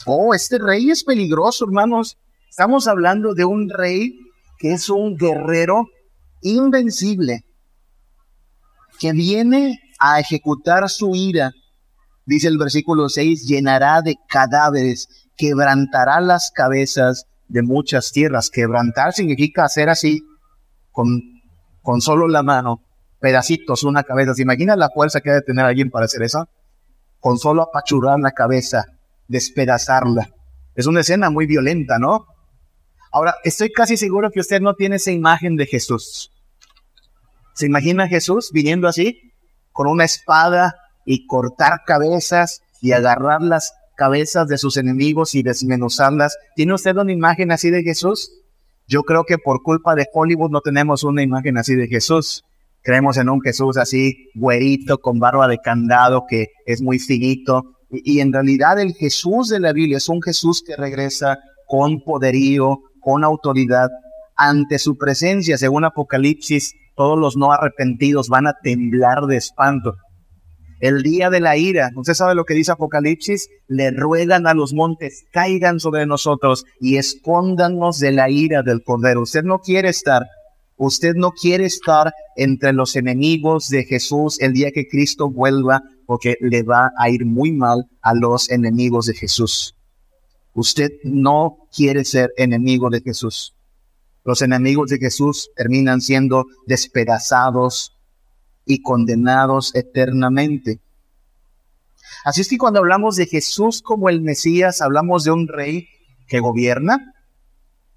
Oh, 0.06 0.34
este 0.34 0.58
rey 0.58 0.89
es 0.89 1.04
peligroso, 1.04 1.66
hermanos. 1.66 2.18
Estamos 2.50 2.88
hablando 2.88 3.34
de 3.34 3.46
un 3.46 3.70
rey 3.70 4.20
que 4.58 4.74
es 4.74 4.89
un 4.89 5.16
guerrero 5.16 5.88
invencible, 6.42 7.46
que 9.00 9.13
viene 9.13 9.80
a 10.00 10.20
ejecutar 10.20 10.89
su 10.89 11.16
ira. 11.16 11.52
Dice 12.26 12.48
el 12.48 12.58
versículo 12.58 13.08
6, 13.08 13.48
llenará 13.48 14.02
de 14.02 14.18
cadáveres, 14.28 15.08
quebrantará 15.38 16.20
las 16.20 16.52
cabezas 16.52 17.26
de 17.48 17.62
muchas 17.62 18.12
tierras. 18.12 18.50
Quebrantar 18.50 19.13
significa 19.13 19.66
hacer 19.66 19.89
así, 19.89 20.22
con, 20.92 21.22
con 21.82 22.02
solo 22.02 22.28
la 22.28 22.44
mano, 22.44 22.82
pedacitos, 23.20 23.84
una 23.84 24.04
cabeza. 24.04 24.34
¿Se 24.34 24.42
imagina 24.42 24.76
la 24.76 24.89
fuerza 24.89 25.22
que 25.22 25.30
debe 25.30 25.42
tener 25.44 25.66
alguien 25.66 25.89
para 25.89 26.06
hacer 26.06 26.24
eso? 26.24 26.50
Con 27.20 27.38
solo 27.38 27.62
apachurar 27.63 28.20
la 28.20 28.32
cabeza 28.32 28.86
despedazarla. 29.28 30.30
Es 30.76 30.88
una 30.88 31.02
escena 31.02 31.30
muy 31.30 31.46
violenta, 31.46 32.00
¿no? 32.00 32.28
Ahora, 33.12 33.36
estoy 33.44 33.72
casi 33.72 33.98
seguro 33.98 34.32
que 34.32 34.40
usted 34.40 34.60
no 34.62 34.74
tiene 34.76 34.96
esa 34.96 35.12
imagen 35.12 35.56
de 35.56 35.66
Jesús. 35.68 36.32
¿Se 37.54 37.68
imagina 37.68 38.08
Jesús 38.08 38.50
viniendo 38.52 38.88
así, 38.88 39.34
con 39.72 39.88
una 39.88 40.06
espada 40.06 40.76
y 41.06 41.28
cortar 41.28 41.82
cabezas 41.86 42.62
y 42.82 42.92
agarrarlas 42.92 43.74
cabezas 43.96 44.48
de 44.48 44.58
sus 44.58 44.78
enemigos 44.78 45.36
y 45.36 45.44
desmenuzarlas. 45.44 46.38
¿Tiene 46.56 46.74
usted 46.74 46.96
una 46.98 47.12
imagen 47.12 47.52
así 47.52 47.70
de 47.70 47.84
Jesús? 47.84 48.32
Yo 48.88 49.04
creo 49.04 49.24
que 49.24 49.38
por 49.38 49.62
culpa 49.62 49.96
de 49.96 50.08
Hollywood 50.12 50.52
no 50.52 50.62
tenemos 50.62 51.04
una 51.04 51.22
imagen 51.22 51.58
así 51.58 51.76
de 51.76 51.88
Jesús. 51.88 52.44
Creemos 52.82 53.18
en 53.18 53.30
un 53.30 53.42
Jesús 53.42 53.78
así, 53.78 54.30
güerito, 54.36 54.98
con 54.98 55.20
barba 55.20 55.48
de 55.48 55.60
candado, 55.60 56.26
que 56.28 56.48
es 56.66 56.82
muy 56.82 57.00
finito. 57.00 57.78
Y, 57.93 58.19
en 58.19 58.34
realidad 58.34 58.79
el 58.79 58.93
Jesús 58.93 59.49
de 59.49 59.60
la 59.60 59.71
Biblia 59.73 59.97
es 59.97 60.10
un 60.10 60.21
Jesús 60.21 60.63
que 60.65 60.75
regresa 60.75 61.38
con 61.67 62.01
poderío, 62.01 62.79
con 62.99 63.23
autoridad. 63.23 63.89
Ante 64.36 64.79
su 64.79 64.97
presencia, 64.97 65.58
según 65.58 65.86
Apocalipsis, 65.86 66.73
todos 66.95 67.19
los 67.19 67.38
no 67.38 67.51
arrepentidos 67.51 68.29
van 68.29 68.47
a 68.47 68.56
temblar 68.62 69.25
de 69.27 69.38
espanto 69.38 69.95
el 70.84 71.01
día 71.01 71.29
de 71.29 71.39
la 71.39 71.56
ira. 71.56 71.91
Usted 71.95 72.13
sabe 72.13 72.36
lo 72.36 72.43
que 72.43 72.56
dice 72.56 72.73
Apocalipsis, 72.73 73.47
le 73.69 73.91
ruegan 73.91 74.47
a 74.47 74.53
los 74.53 74.73
montes, 74.73 75.23
caigan 75.32 75.79
sobre 75.79 76.06
nosotros 76.06 76.65
y 76.82 76.97
escóndanos 76.97 77.99
de 77.99 78.12
la 78.12 78.29
ira 78.29 78.63
del 78.63 78.84
Cordero. 78.84 79.21
Usted 79.21 79.43
no 79.43 79.60
quiere 79.60 79.88
estar, 79.88 80.23
usted 80.75 81.13
no 81.15 81.32
quiere 81.32 81.63
estar 81.63 82.12
entre 82.36 82.73
los 82.73 82.97
enemigos 82.97 83.69
de 83.69 83.86
Jesús 83.86 84.38
el 84.41 84.51
día 84.51 84.71
que 84.71 84.86
Cristo 84.86 85.32
vuelva, 85.32 85.84
porque 86.06 86.38
le 86.42 86.63
va 86.63 86.92
a 86.98 87.10
ir 87.10 87.26
muy 87.26 87.52
mal 87.52 87.89
a 88.02 88.13
los 88.13 88.50
enemigos 88.50 89.06
de 89.06 89.13
Jesús. 89.13 89.76
Usted 90.54 90.92
no 91.04 91.68
quiere 91.76 92.06
ser 92.06 92.32
enemigo 92.38 92.89
de 92.89 93.02
Jesús. 93.02 93.56
Los 94.24 94.42
enemigos 94.42 94.89
de 94.89 95.00
Jesús 95.00 95.50
terminan 95.56 96.00
siendo 96.00 96.46
despedazados, 96.68 97.94
y 98.66 98.82
condenados 98.82 99.76
eternamente. 99.76 100.80
Así 102.26 102.42
es 102.42 102.50
que 102.50 102.58
cuando 102.58 102.80
hablamos 102.80 103.16
de 103.16 103.26
Jesús 103.26 103.82
como 103.82 104.10
el 104.10 104.22
Mesías, 104.22 104.82
hablamos 104.82 105.24
de 105.24 105.32
un 105.32 105.48
rey 105.48 105.89
que 106.28 106.39
gobierna, 106.39 107.13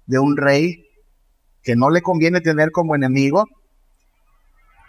de 0.05 0.19
un 0.19 0.37
rey 0.37 0.85
que 1.63 1.75
no 1.75 1.89
le 1.89 2.01
conviene 2.01 2.41
tener 2.41 2.71
como 2.71 2.95
enemigo, 2.95 3.45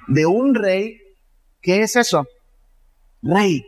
de 0.09 0.27
un 0.27 0.55
rey, 0.55 1.01
¿qué 1.61 1.83
es 1.83 1.97
eso? 1.97 2.27
Rey. 3.23 3.65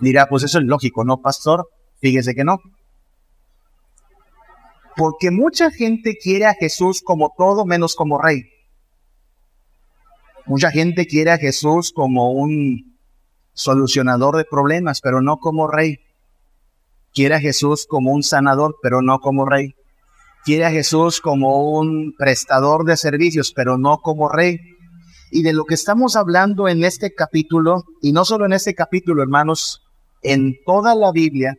Dirá, 0.00 0.26
pues 0.28 0.42
eso 0.42 0.58
es 0.58 0.64
lógico, 0.64 1.04
¿no, 1.04 1.20
pastor? 1.20 1.68
Fíjese 2.00 2.34
que 2.34 2.44
no. 2.44 2.58
Porque 4.96 5.30
mucha 5.30 5.70
gente 5.70 6.16
quiere 6.20 6.46
a 6.46 6.54
Jesús 6.54 7.00
como 7.02 7.32
todo 7.36 7.64
menos 7.64 7.94
como 7.94 8.20
rey. 8.20 8.42
Mucha 10.44 10.70
gente 10.70 11.06
quiere 11.06 11.30
a 11.30 11.38
Jesús 11.38 11.92
como 11.92 12.32
un 12.32 12.98
solucionador 13.52 14.36
de 14.36 14.44
problemas, 14.44 15.00
pero 15.00 15.22
no 15.22 15.38
como 15.38 15.68
rey. 15.68 16.00
Quiere 17.14 17.36
a 17.36 17.40
Jesús 17.40 17.86
como 17.86 18.12
un 18.12 18.22
sanador, 18.22 18.76
pero 18.82 19.02
no 19.02 19.20
como 19.20 19.46
rey. 19.46 19.74
Quiere 20.44 20.64
a 20.64 20.70
Jesús 20.70 21.20
como 21.20 21.78
un 21.78 22.14
prestador 22.18 22.84
de 22.84 22.96
servicios, 22.96 23.52
pero 23.54 23.78
no 23.78 23.98
como 23.98 24.28
rey. 24.28 24.58
Y 25.32 25.42
de 25.42 25.52
lo 25.52 25.64
que 25.64 25.74
estamos 25.74 26.14
hablando 26.14 26.68
en 26.68 26.84
este 26.84 27.12
capítulo, 27.14 27.84
y 28.00 28.12
no 28.12 28.24
solo 28.24 28.46
en 28.46 28.52
este 28.52 28.74
capítulo, 28.74 29.22
hermanos, 29.22 29.82
en 30.22 30.56
toda 30.64 30.94
la 30.94 31.10
Biblia, 31.10 31.56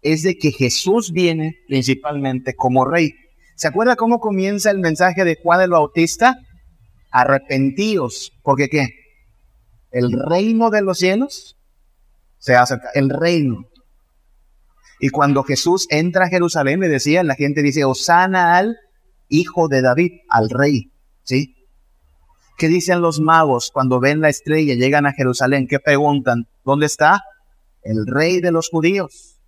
es 0.00 0.22
de 0.22 0.38
que 0.38 0.52
Jesús 0.52 1.12
viene 1.12 1.56
principalmente 1.68 2.54
como 2.54 2.84
rey. 2.84 3.12
¿Se 3.56 3.68
acuerda 3.68 3.96
cómo 3.96 4.20
comienza 4.20 4.70
el 4.70 4.78
mensaje 4.78 5.24
de 5.24 5.38
Juan 5.42 5.60
el 5.60 5.70
Bautista? 5.70 6.38
arrepentidos, 7.12 8.32
porque 8.42 8.68
qué? 8.68 8.88
El 9.90 10.12
reino 10.12 10.70
de 10.70 10.82
los 10.82 10.98
cielos 10.98 11.56
se 12.38 12.56
acerca, 12.56 12.88
el 12.94 13.10
reino. 13.10 13.68
Y 14.98 15.10
cuando 15.10 15.44
Jesús 15.44 15.86
entra 15.90 16.24
a 16.24 16.28
Jerusalén, 16.28 16.80
le 16.80 16.88
decía, 16.88 17.22
la 17.22 17.34
gente 17.34 17.62
dice, 17.62 17.84
Osana 17.84 18.56
al 18.56 18.76
hijo 19.28 19.68
de 19.68 19.82
David, 19.82 20.12
al 20.28 20.48
rey, 20.48 20.92
¿sí? 21.22 21.61
¿Qué 22.62 22.68
dicen 22.68 23.00
los 23.00 23.18
magos 23.18 23.72
cuando 23.72 23.98
ven 23.98 24.20
la 24.20 24.28
estrella, 24.28 24.76
llegan 24.76 25.04
a 25.04 25.12
Jerusalén? 25.12 25.66
¿Qué 25.66 25.80
preguntan? 25.80 26.46
¿Dónde 26.64 26.86
está 26.86 27.20
el 27.82 28.06
rey 28.06 28.40
de 28.40 28.52
los 28.52 28.68
judíos? 28.68 29.40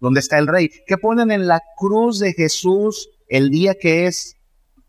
¿Dónde 0.00 0.20
está 0.20 0.38
el 0.38 0.46
rey? 0.46 0.70
¿Qué 0.86 0.96
ponen 0.96 1.30
en 1.30 1.48
la 1.48 1.60
cruz 1.76 2.18
de 2.18 2.32
Jesús 2.32 3.10
el 3.28 3.50
día 3.50 3.74
que 3.78 4.06
es 4.06 4.36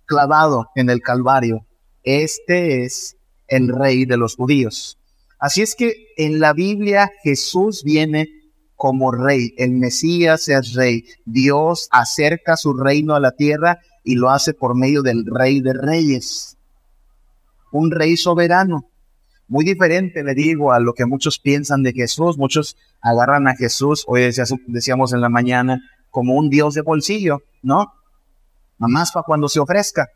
clavado 0.06 0.68
en 0.76 0.90
el 0.90 1.02
Calvario? 1.02 1.68
este 2.04 2.86
es 2.86 3.18
el 3.50 3.68
rey 3.68 4.06
de 4.06 4.16
los 4.16 4.38
judíos. 4.38 4.98
Así 5.38 5.62
es 5.62 5.76
que 5.76 5.94
en 6.16 6.40
la 6.40 6.54
Biblia 6.54 7.12
Jesús 7.22 7.84
viene 7.84 8.30
como 8.76 9.12
rey, 9.12 9.54
el 9.58 9.72
Mesías 9.72 10.48
es 10.48 10.74
rey, 10.74 11.04
Dios 11.26 11.90
acerca 11.92 12.56
su 12.56 12.74
reino 12.78 13.14
a 13.14 13.20
la 13.20 13.34
tierra 13.34 13.80
y 14.06 14.16
lo 14.16 14.30
hace 14.30 14.54
por 14.54 14.74
medio 14.74 15.02
del 15.02 15.26
rey 15.26 15.60
de 15.60 15.74
reyes, 15.74 16.57
un 17.72 17.92
rey 17.92 18.18
soberano. 18.18 18.86
Muy 19.48 19.64
diferente, 19.64 20.24
le 20.24 20.34
digo, 20.34 20.74
a 20.74 20.80
lo 20.80 20.94
que 20.94 21.06
muchos 21.06 21.40
piensan 21.40 21.84
de 21.84 21.94
Jesús. 21.94 22.38
Muchos 22.38 22.76
agarran 23.02 23.48
a 23.48 23.56
Jesús, 23.56 24.04
hoy 24.08 24.30
decíamos 24.68 25.14
en 25.14 25.22
la 25.22 25.30
mañana, 25.30 25.80
como 26.10 26.36
un 26.36 26.50
Dios 26.50 26.74
de 26.74 26.82
bolsillo, 26.82 27.40
¿no? 27.62 27.94
Nada 28.78 28.92
más 28.92 29.12
para 29.12 29.24
cuando 29.24 29.48
se 29.48 29.60
ofrezca. 29.60 30.08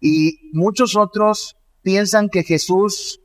Y 0.00 0.50
muchos 0.52 0.96
otros 0.96 1.56
piensan 1.82 2.28
que 2.28 2.42
Jesús 2.42 3.20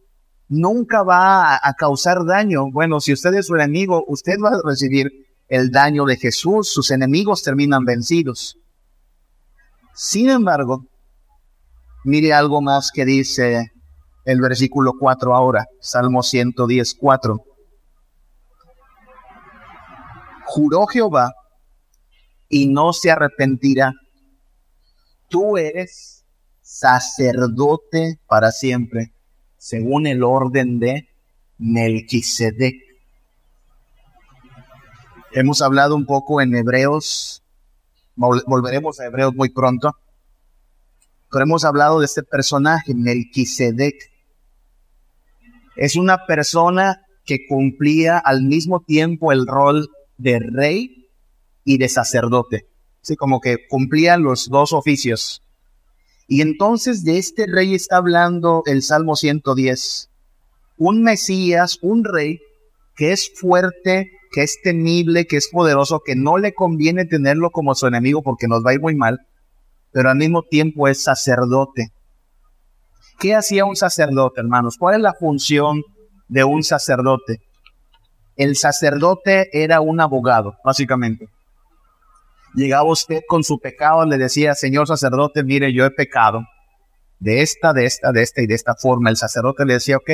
nunca 0.48 1.04
va 1.04 1.56
a, 1.56 1.74
causar 1.74 2.26
daño. 2.26 2.72
Bueno, 2.72 3.00
si 3.00 3.14
usted 3.14 3.34
es 3.36 3.48
su 3.48 3.56
enemigo, 3.56 4.04
usted 4.08 4.38
va 4.44 4.50
a 4.50 4.62
recibir 4.64 5.12
el 5.48 5.72
daño 5.72 6.06
de 6.06 6.18
Jesús. 6.18 6.70
Sus 6.70 6.92
enemigos 6.92 7.44
terminan 7.44 7.86
vencidos. 7.86 8.58
Sin 9.94 10.30
embargo, 10.30 10.86
mire 12.04 12.34
algo 12.34 12.62
más 12.62 12.92
que 12.92 13.06
dice 13.06 13.72
el 14.26 14.42
versículo 14.42 14.94
4 15.00 15.36
ahora, 15.36 15.66
Salmo 15.80 16.24
110, 16.24 16.96
4. 16.96 17.44
Juró 20.46 20.86
Jehová 20.88 21.34
y 22.50 22.68
no 22.68 22.94
se 22.94 23.12
arrepentirá. 23.12 23.94
Tú 25.28 25.58
eres 25.58 26.24
sacerdote 26.62 28.20
para 28.28 28.52
siempre, 28.52 29.14
según 29.58 30.08
el 30.08 30.24
orden 30.24 30.80
de 30.80 31.10
Melquisedec. 31.58 32.76
Hemos 35.32 35.62
hablado 35.62 35.96
un 35.96 36.06
poco 36.06 36.42
en 36.42 36.56
Hebreos, 36.56 37.44
volveremos 38.16 39.00
a 39.00 39.06
Hebreos 39.06 39.34
muy 39.34 39.50
pronto, 39.50 39.96
pero 41.34 41.46
hemos 41.46 41.66
hablado 41.66 42.00
de 42.00 42.06
este 42.06 42.22
personaje, 42.22 42.94
Melquisedec. 42.94 43.96
Es 45.76 45.96
una 45.96 46.28
persona 46.28 47.02
que 47.26 47.48
cumplía 47.48 48.20
al 48.20 48.44
mismo 48.44 48.82
tiempo 48.82 49.32
el 49.32 49.48
rol 49.48 49.90
de 50.18 50.40
rey 50.40 51.10
y 51.66 51.80
de 51.80 51.90
sacerdote. 51.90 52.68
Así 53.02 53.16
como 53.16 53.42
que 53.42 53.68
cumplía 53.68 54.18
los 54.18 54.50
dos 54.50 54.74
oficios. 54.74 55.42
Y 56.28 56.42
entonces 56.42 57.04
de 57.04 57.18
este 57.18 57.48
rey 57.48 57.74
está 57.74 57.98
hablando 57.98 58.62
el 58.68 58.84
Salmo 58.84 59.16
110. 59.16 60.12
Un 60.78 61.02
Mesías, 61.02 61.80
un 61.82 62.04
rey 62.04 62.42
que 62.96 63.12
es 63.12 63.32
fuerte, 63.36 64.12
que 64.32 64.44
es 64.44 64.62
temible, 64.62 65.26
que 65.26 65.38
es 65.38 65.48
poderoso, 65.48 66.02
que 66.06 66.16
no 66.16 66.38
le 66.38 66.54
conviene 66.54 67.06
tenerlo 67.06 67.50
como 67.50 67.74
su 67.74 67.88
enemigo 67.88 68.22
porque 68.22 68.48
nos 68.48 68.64
va 68.64 68.70
a 68.70 68.74
ir 68.76 68.82
muy 68.82 68.96
mal, 68.96 69.26
pero 69.94 70.10
al 70.10 70.18
mismo 70.18 70.44
tiempo 70.44 70.88
es 70.88 71.04
sacerdote. 71.04 71.90
¿Qué 73.20 73.36
hacía 73.36 73.66
un 73.66 73.76
sacerdote, 73.76 74.42
hermanos? 74.42 74.76
¿Cuál 74.78 74.96
es 74.96 75.02
la 75.02 75.14
función 75.14 75.84
de 76.28 76.44
un 76.44 76.64
sacerdote? 76.64 77.42
El 78.36 78.56
sacerdote 78.56 79.50
era 79.54 79.80
un 79.80 80.02
abogado, 80.02 80.56
básicamente 80.66 81.30
llegaba 82.54 82.90
usted 82.90 83.22
con 83.28 83.44
su 83.44 83.60
pecado, 83.60 84.06
le 84.06 84.18
decía, 84.18 84.56
Señor 84.56 84.88
sacerdote, 84.88 85.44
mire, 85.44 85.74
yo 85.74 85.86
he 85.86 85.92
pecado 85.92 86.46
de 87.20 87.42
esta, 87.42 87.74
de 87.74 87.86
esta, 87.86 88.12
de 88.12 88.22
esta 88.22 88.42
y 88.42 88.48
de 88.48 88.56
esta 88.56 88.76
forma. 88.76 89.10
El 89.10 89.18
sacerdote 89.18 89.66
le 89.66 89.74
decía, 89.74 89.98
ok, 89.98 90.12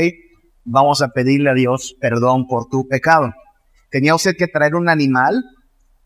vamos 0.64 1.02
a 1.02 1.10
pedirle 1.10 1.50
a 1.50 1.54
Dios 1.54 1.96
perdón 2.00 2.48
por 2.48 2.68
tu 2.68 2.88
pecado. 2.88 3.34
Tenía 3.90 4.16
usted 4.16 4.36
que 4.38 4.48
traer 4.48 4.76
un 4.76 4.90
animal 4.90 5.44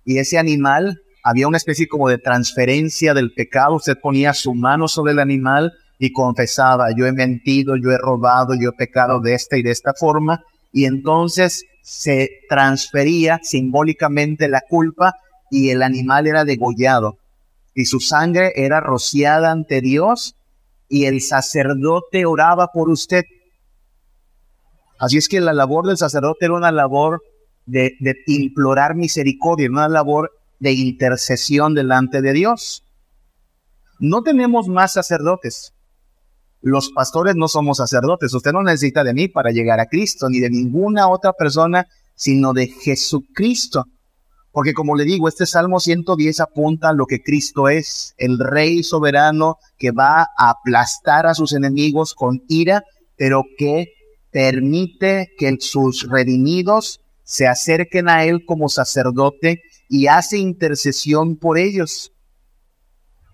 y 0.06 0.18
ese 0.18 0.38
animal 0.38 1.02
había 1.24 1.48
una 1.48 1.58
especie 1.58 1.88
como 1.88 2.10
de 2.10 2.18
transferencia 2.18 3.14
del 3.14 3.34
pecado. 3.34 3.76
Usted 3.76 3.98
ponía 4.00 4.34
su 4.34 4.54
mano 4.54 4.88
sobre 4.88 5.14
el 5.14 5.20
animal 5.20 5.74
y 5.98 6.12
confesaba, 6.12 6.90
yo 6.96 7.06
he 7.06 7.14
mentido, 7.14 7.78
yo 7.78 7.92
he 7.92 7.98
robado, 7.98 8.54
yo 8.56 8.70
he 8.70 8.74
pecado 8.74 9.22
de 9.22 9.34
esta 9.34 9.58
y 9.58 9.64
de 9.64 9.72
esta 9.72 9.94
forma. 9.94 10.44
Y 10.74 10.86
entonces 10.86 11.66
se 11.82 12.30
transfería 12.50 13.40
simbólicamente 13.42 14.50
la 14.50 14.62
culpa 14.68 15.14
y 15.50 15.70
el 15.70 15.82
animal 15.82 16.28
era 16.28 16.44
degollado 16.44 17.18
y 17.76 17.86
su 17.86 18.00
sangre 18.00 18.54
era 18.56 18.80
rociada 18.80 19.52
ante 19.52 19.82
Dios 19.82 20.36
y 20.90 21.06
el 21.06 21.22
sacerdote 21.22 22.26
oraba 22.26 22.68
por 22.68 22.90
usted. 22.90 23.24
Así 25.00 25.18
es 25.18 25.28
que 25.28 25.42
la 25.42 25.54
labor 25.54 25.88
del 25.88 25.98
sacerdote 25.98 26.46
era 26.46 26.54
una 26.54 26.72
labor 26.72 27.22
de, 27.66 27.94
de 28.00 28.16
implorar 28.28 28.96
misericordia, 28.96 29.70
una 29.70 29.88
labor 29.88 30.32
de 30.64 30.72
intercesión 30.72 31.76
delante 31.76 32.22
de 32.22 32.32
Dios. 32.32 32.84
No 34.00 34.24
tenemos 34.24 34.70
más 34.70 34.94
sacerdotes. 34.94 35.74
Los 36.62 36.90
pastores 36.92 37.36
no 37.36 37.50
somos 37.50 37.78
sacerdotes. 37.78 38.34
Usted 38.34 38.54
no 38.54 38.64
necesita 38.64 39.04
de 39.04 39.14
mí 39.14 39.28
para 39.28 39.52
llegar 39.52 39.82
a 39.82 39.88
Cristo, 39.88 40.30
ni 40.30 40.40
de 40.40 40.50
ninguna 40.50 41.10
otra 41.10 41.34
persona, 41.34 41.86
sino 42.16 42.54
de 42.54 42.68
Jesucristo. 42.68 43.88
Porque 44.54 44.74
como 44.74 44.96
le 44.96 45.04
digo, 45.04 45.28
este 45.28 45.46
Salmo 45.46 45.82
110 45.82 46.40
apunta 46.40 46.90
a 46.90 46.94
lo 46.94 47.08
que 47.08 47.22
Cristo 47.22 47.68
es, 47.68 48.14
el 48.18 48.40
Rey 48.40 48.84
soberano 48.84 49.58
que 49.78 49.92
va 49.92 50.22
a 50.22 50.50
aplastar 50.52 51.28
a 51.28 51.34
sus 51.34 51.52
enemigos 51.52 52.14
con 52.14 52.42
ira, 52.48 52.84
pero 53.18 53.44
que 53.58 53.88
permite 54.32 55.34
que 55.38 55.58
sus 55.60 56.08
redimidos 56.10 57.02
se 57.24 57.48
acerquen 57.48 58.08
a 58.08 58.24
Él 58.24 58.46
como 58.46 58.70
sacerdote 58.70 59.62
y 59.90 60.08
hace 60.08 60.38
intercesión 60.38 61.36
por 61.36 61.58
ellos. 61.58 62.12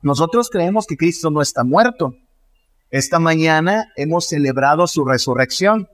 Nosotros 0.01 0.49
creemos 0.49 0.87
que 0.87 0.97
Cristo 0.97 1.29
no 1.29 1.41
está 1.41 1.63
muerto. 1.63 2.15
Esta 2.89 3.19
mañana 3.19 3.91
hemos 3.95 4.27
celebrado 4.27 4.87
su 4.87 5.05
resurrección. 5.05 5.87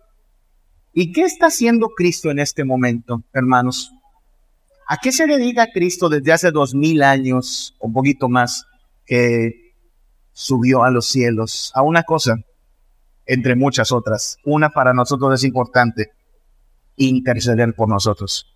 ¿Y 0.94 1.12
qué 1.12 1.24
está 1.24 1.48
haciendo 1.48 1.90
Cristo 1.90 2.32
en 2.32 2.40
este 2.40 2.64
momento, 2.64 3.24
hermanos? 3.34 3.92
¿A 4.88 4.98
qué 4.98 5.12
se 5.12 5.28
dedica 5.28 5.72
Cristo 5.74 6.08
desde 6.08 6.32
hace 6.32 6.52
dos 6.52 6.74
mil 6.76 7.04
años, 7.04 7.76
un 7.80 7.92
poquito 7.92 8.30
más, 8.30 8.66
que 9.06 9.74
subió 10.32 10.84
a 10.84 10.92
los 10.92 11.08
cielos? 11.08 11.72
A 11.76 11.82
una 11.82 12.04
cosa, 12.04 12.38
entre 13.26 13.56
muchas 13.56 13.92
otras. 13.92 14.38
Una 14.46 14.70
para 14.70 14.94
nosotros 14.94 15.34
es 15.34 15.44
importante, 15.44 16.12
interceder 16.96 17.74
por 17.76 17.90
nosotros. 17.90 18.55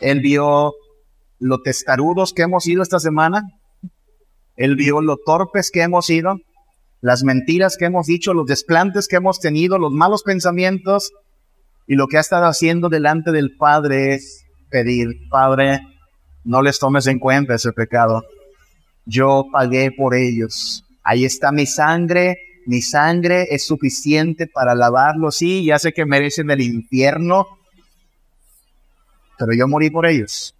Él 0.00 0.20
vio 0.20 0.74
lo 1.38 1.60
testarudos 1.62 2.32
que 2.32 2.42
hemos 2.42 2.64
sido 2.64 2.82
esta 2.82 2.98
semana. 3.00 3.42
Él 4.56 4.76
vio 4.76 5.00
lo 5.00 5.16
torpes 5.16 5.70
que 5.70 5.82
hemos 5.82 6.06
sido, 6.06 6.38
las 7.00 7.22
mentiras 7.24 7.76
que 7.76 7.84
hemos 7.86 8.06
dicho, 8.06 8.32
los 8.32 8.46
desplantes 8.46 9.08
que 9.08 9.16
hemos 9.16 9.40
tenido, 9.40 9.78
los 9.78 9.92
malos 9.92 10.22
pensamientos. 10.22 11.12
Y 11.86 11.96
lo 11.96 12.06
que 12.06 12.16
ha 12.16 12.20
estado 12.20 12.46
haciendo 12.46 12.88
delante 12.88 13.30
del 13.30 13.56
Padre 13.56 14.14
es 14.14 14.44
pedir, 14.70 15.08
Padre, 15.28 15.80
no 16.44 16.62
les 16.62 16.78
tomes 16.78 17.06
en 17.06 17.18
cuenta 17.18 17.56
ese 17.56 17.72
pecado. 17.72 18.22
Yo 19.04 19.44
pagué 19.52 19.90
por 19.92 20.14
ellos. 20.14 20.84
Ahí 21.02 21.24
está 21.24 21.52
mi 21.52 21.66
sangre. 21.66 22.38
Mi 22.66 22.80
sangre 22.80 23.48
es 23.50 23.66
suficiente 23.66 24.46
para 24.46 24.74
lavarlos. 24.74 25.36
Sí, 25.36 25.64
ya 25.64 25.78
sé 25.78 25.92
que 25.92 26.06
merecen 26.06 26.50
el 26.50 26.62
infierno, 26.62 27.46
pero 29.44 29.58
yo 29.58 29.68
morí 29.68 29.90
por 29.90 30.06
ellos. 30.06 30.56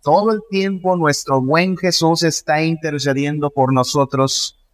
Todo 0.00 0.30
el 0.30 0.42
tiempo 0.48 0.96
nuestro 0.96 1.42
buen 1.42 1.76
Jesús 1.76 2.22
está 2.22 2.62
intercediendo 2.62 3.50
por 3.50 3.72
nosotros, 3.72 4.64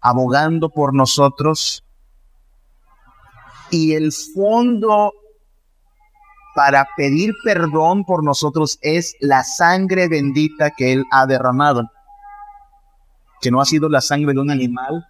abogando 0.00 0.70
por 0.70 0.92
nosotros. 0.92 1.84
Y 3.70 3.92
el 3.92 4.10
fondo 4.10 5.12
para 6.56 6.88
pedir 6.96 7.32
perdón 7.44 8.04
por 8.04 8.24
nosotros 8.24 8.80
es 8.82 9.14
la 9.20 9.44
sangre 9.44 10.08
bendita 10.08 10.72
que 10.76 10.92
Él 10.92 11.04
ha 11.12 11.26
derramado. 11.26 11.88
Que 13.40 13.52
no 13.52 13.60
ha 13.60 13.66
sido 13.66 13.88
la 13.88 14.00
sangre 14.00 14.34
de 14.34 14.40
un 14.40 14.50
animal, 14.50 15.06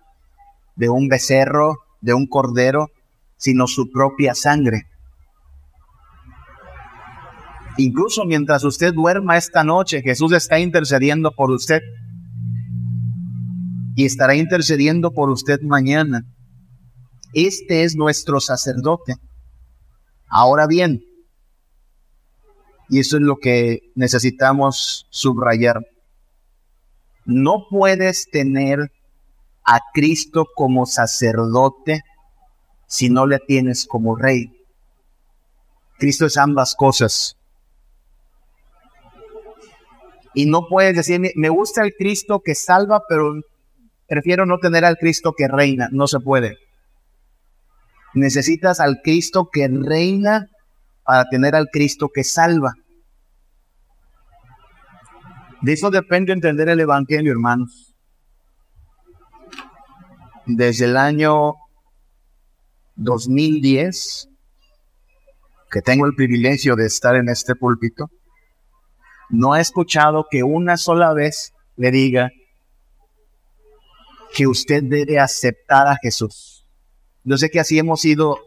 de 0.77 0.91
un 0.91 1.09
becerro, 1.09 1.79
de 2.03 2.13
un 2.13 2.27
cordero, 2.27 2.91
sino 3.39 3.67
su 3.67 3.91
propia 3.91 4.35
sangre. 4.35 4.87
Incluso 7.81 8.27
mientras 8.27 8.63
usted 8.63 8.93
duerma 8.93 9.39
esta 9.39 9.65
noche, 9.65 10.03
Jesús 10.03 10.33
está 10.33 10.59
intercediendo 10.59 11.33
por 11.33 11.51
usted. 11.51 11.81
Y 13.97 14.05
estará 14.05 14.35
intercediendo 14.35 15.13
por 15.13 15.31
usted 15.31 15.61
mañana. 15.63 16.27
Este 17.33 17.85
es 17.85 17.97
nuestro 17.97 18.39
sacerdote. 18.39 19.15
Ahora 20.29 20.67
bien, 20.67 21.03
y 22.91 22.99
eso 22.99 23.17
es 23.17 23.23
lo 23.23 23.37
que 23.39 23.81
necesitamos 23.95 25.07
subrayar. 25.09 25.81
No 27.25 27.65
puedes 27.71 28.29
tener 28.31 28.93
a 29.65 29.81
Cristo 29.95 30.45
como 30.55 30.85
sacerdote 30.85 32.03
si 32.87 33.09
no 33.09 33.27
le 33.27 33.39
tienes 33.39 33.87
como 33.87 34.17
rey. 34.17 34.53
Cristo 35.99 36.27
es 36.27 36.37
ambas 36.37 36.75
cosas. 36.75 37.40
Y 40.35 40.47
no 40.47 40.67
puedes 40.69 40.95
decir, 40.95 41.21
me 41.35 41.49
gusta 41.49 41.83
el 41.83 41.95
Cristo 41.95 42.41
que 42.41 42.55
salva, 42.55 43.03
pero 43.09 43.35
prefiero 44.07 44.47
no 44.47 44.59
tener 44.59 44.85
al 44.85 44.97
Cristo 44.97 45.35
que 45.37 45.49
reina. 45.49 45.89
No 45.93 46.07
se 46.07 46.21
puede. 46.21 46.59
Necesitas 48.15 48.81
al 48.81 49.01
Cristo 49.03 49.49
que 49.53 49.69
reina 49.69 50.49
para 51.05 51.29
tener 51.29 51.55
al 51.55 51.69
Cristo 51.69 52.11
que 52.13 52.25
salva. 52.25 52.75
De 55.63 55.73
eso 55.73 55.91
depende 55.91 56.33
entender 56.33 56.69
el 56.69 56.81
Evangelio, 56.81 57.33
hermanos. 57.33 57.95
Desde 60.47 60.87
el 60.87 60.97
año 60.97 61.55
2010, 62.97 64.29
que 65.71 65.83
tengo 65.83 66.07
el 66.07 66.15
privilegio 66.15 66.77
de 66.77 66.87
estar 66.87 67.15
en 67.15 67.29
este 67.29 67.55
púlpito, 67.55 68.11
no 69.31 69.57
he 69.57 69.61
escuchado 69.61 70.27
que 70.31 70.43
una 70.43 70.77
sola 70.77 71.13
vez 71.13 71.53
le 71.77 71.91
diga 71.91 72.31
que 74.35 74.47
usted 74.47 74.83
debe 74.83 75.19
aceptar 75.19 75.87
a 75.87 75.97
Jesús. 75.97 76.65
Yo 77.25 77.37
sé 77.37 77.51
que 77.51 77.61
así 77.61 77.79
hemos 77.79 78.01
sido 78.01 78.39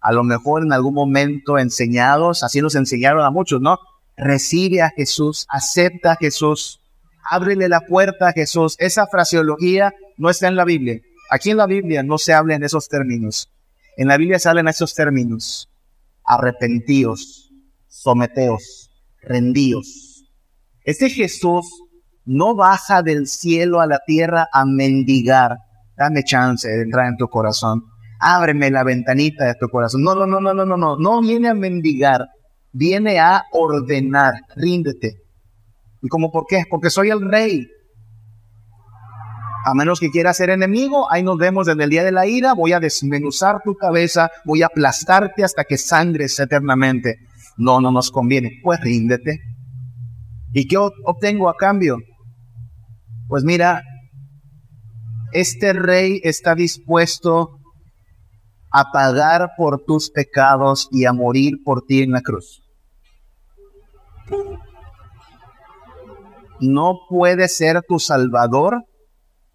a 0.00 0.12
lo 0.12 0.22
mejor 0.22 0.62
en 0.62 0.72
algún 0.72 0.94
momento 0.94 1.58
enseñados, 1.58 2.42
así 2.42 2.60
nos 2.60 2.74
enseñaron 2.74 3.24
a 3.24 3.30
muchos, 3.30 3.60
¿no? 3.60 3.78
Recibe 4.16 4.82
a 4.82 4.90
Jesús, 4.90 5.46
acepta 5.48 6.12
a 6.12 6.16
Jesús, 6.16 6.80
ábrele 7.28 7.68
la 7.68 7.80
puerta 7.80 8.28
a 8.28 8.32
Jesús. 8.32 8.76
Esa 8.78 9.06
fraseología 9.06 9.92
no 10.16 10.30
está 10.30 10.48
en 10.48 10.56
la 10.56 10.64
Biblia. 10.64 11.00
Aquí 11.30 11.50
en 11.50 11.56
la 11.56 11.66
Biblia 11.66 12.02
no 12.02 12.18
se 12.18 12.32
habla 12.32 12.54
en 12.54 12.62
esos 12.62 12.88
términos. 12.88 13.50
En 13.96 14.08
la 14.08 14.16
Biblia 14.16 14.38
salen 14.38 14.68
esos 14.68 14.94
términos. 14.94 15.68
Arrepentíos, 16.24 17.50
someteos, 17.88 18.90
rendíos. 19.22 20.15
Este 20.86 21.10
Jesús 21.10 21.66
no 22.24 22.54
baja 22.54 23.02
del 23.02 23.26
cielo 23.26 23.80
a 23.80 23.86
la 23.86 24.00
tierra 24.06 24.48
a 24.50 24.64
mendigar. 24.64 25.58
Dame 25.98 26.24
chance 26.24 26.66
de 26.66 26.82
entrar 26.82 27.08
en 27.08 27.18
tu 27.18 27.28
corazón 27.28 27.82
ábreme 28.18 28.70
la 28.70 28.84
ventanita 28.84 29.44
de 29.44 29.54
tu 29.54 29.68
corazón. 29.68 30.02
No, 30.02 30.14
no, 30.14 30.26
no, 30.26 30.40
no, 30.40 30.54
no, 30.54 30.64
no, 30.64 30.76
no, 30.76 30.96
no 30.96 31.20
viene 31.20 31.48
a 31.48 31.54
mendigar, 31.54 32.26
viene 32.72 33.18
a 33.18 33.44
ordenar, 33.52 34.34
ríndete. 34.54 35.14
¿Y 36.02 36.08
cómo 36.08 36.30
por 36.30 36.44
qué? 36.48 36.64
Porque 36.68 36.90
soy 36.90 37.10
el 37.10 37.28
rey. 37.28 37.66
A 39.64 39.74
menos 39.74 39.98
que 39.98 40.10
quieras 40.10 40.36
ser 40.36 40.50
enemigo, 40.50 41.10
ahí 41.10 41.24
nos 41.24 41.38
vemos 41.38 41.66
desde 41.66 41.82
el 41.82 41.90
día 41.90 42.04
de 42.04 42.12
la 42.12 42.26
ira, 42.26 42.52
voy 42.52 42.72
a 42.72 42.78
desmenuzar 42.78 43.62
tu 43.64 43.74
cabeza, 43.74 44.30
voy 44.44 44.62
a 44.62 44.66
aplastarte 44.66 45.42
hasta 45.42 45.64
que 45.64 45.76
sangres 45.76 46.38
eternamente. 46.38 47.16
No, 47.56 47.80
no 47.80 47.90
nos 47.90 48.12
conviene. 48.12 48.60
Pues 48.62 48.80
ríndete. 48.80 49.40
¿Y 50.58 50.66
qué 50.68 50.78
obtengo 50.78 51.50
a 51.50 51.54
cambio? 51.54 51.98
Pues 53.28 53.44
mira, 53.44 53.82
este 55.32 55.74
rey 55.74 56.18
está 56.24 56.54
dispuesto 56.54 57.58
a 58.72 58.90
pagar 58.90 59.50
por 59.58 59.84
tus 59.84 60.10
pecados 60.10 60.88
y 60.90 61.04
a 61.04 61.12
morir 61.12 61.56
por 61.62 61.82
ti 61.82 62.00
en 62.00 62.12
la 62.12 62.22
cruz. 62.22 62.62
No 66.58 67.00
puede 67.10 67.48
ser 67.48 67.82
tu 67.86 67.98
salvador 67.98 68.82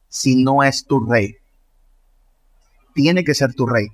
si 0.07 0.43
no 0.43 0.61
es 0.61 0.86
tu 0.86 0.99
rey. 0.99 1.34
Tiene 2.93 3.23
que 3.23 3.34
ser 3.34 3.55
tu 3.55 3.65
rey. 3.65 3.88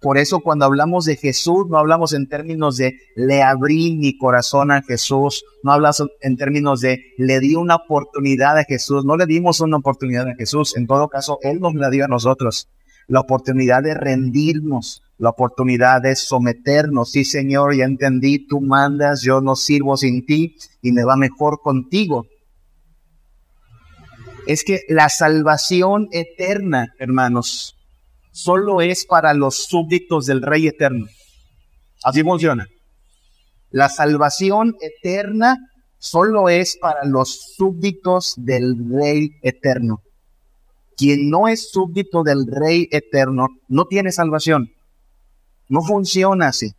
Por 0.00 0.16
eso 0.16 0.40
cuando 0.40 0.64
hablamos 0.64 1.04
de 1.04 1.16
Jesús, 1.16 1.66
no 1.68 1.76
hablamos 1.76 2.12
en 2.12 2.28
términos 2.28 2.76
de 2.76 2.98
le 3.16 3.42
abrí 3.42 3.96
mi 3.96 4.16
corazón 4.16 4.70
a 4.70 4.82
Jesús, 4.82 5.44
no 5.62 5.72
hablamos 5.72 6.04
en 6.20 6.36
términos 6.36 6.80
de 6.80 7.02
le 7.16 7.40
di 7.40 7.56
una 7.56 7.76
oportunidad 7.76 8.58
a 8.58 8.64
Jesús, 8.64 9.04
no 9.04 9.16
le 9.16 9.26
dimos 9.26 9.60
una 9.60 9.76
oportunidad 9.78 10.28
a 10.28 10.34
Jesús, 10.36 10.76
en 10.76 10.86
todo 10.86 11.08
caso, 11.08 11.38
Él 11.42 11.60
nos 11.60 11.74
la 11.74 11.90
dio 11.90 12.04
a 12.04 12.08
nosotros 12.08 12.68
la 13.08 13.20
oportunidad 13.20 13.82
de 13.82 13.94
rendirnos, 13.94 15.02
la 15.16 15.30
oportunidad 15.30 16.02
de 16.02 16.14
someternos. 16.14 17.10
Sí, 17.10 17.24
Señor, 17.24 17.74
ya 17.74 17.84
entendí, 17.84 18.46
tú 18.46 18.60
mandas, 18.60 19.22
yo 19.22 19.40
no 19.40 19.56
sirvo 19.56 19.96
sin 19.96 20.24
ti 20.24 20.56
y 20.82 20.92
me 20.92 21.04
va 21.04 21.16
mejor 21.16 21.60
contigo. 21.60 22.26
Es 24.46 24.62
que 24.62 24.82
la 24.88 25.08
salvación 25.08 26.08
eterna, 26.12 26.94
hermanos, 26.98 27.77
solo 28.32 28.80
es 28.80 29.06
para 29.06 29.34
los 29.34 29.66
súbditos 29.66 30.26
del 30.26 30.42
Rey 30.42 30.66
eterno. 30.66 31.06
Así 32.02 32.22
funciona. 32.22 32.66
La 33.70 33.88
salvación 33.88 34.76
eterna 34.80 35.56
solo 35.98 36.48
es 36.48 36.78
para 36.80 37.04
los 37.04 37.54
súbditos 37.56 38.34
del 38.36 38.76
Rey 38.90 39.30
eterno. 39.42 40.02
Quien 40.96 41.30
no 41.30 41.48
es 41.48 41.70
súbdito 41.70 42.22
del 42.22 42.46
Rey 42.46 42.88
eterno 42.90 43.48
no 43.68 43.84
tiene 43.86 44.10
salvación. 44.10 44.70
No 45.68 45.82
funciona 45.82 46.48
así. 46.48 46.72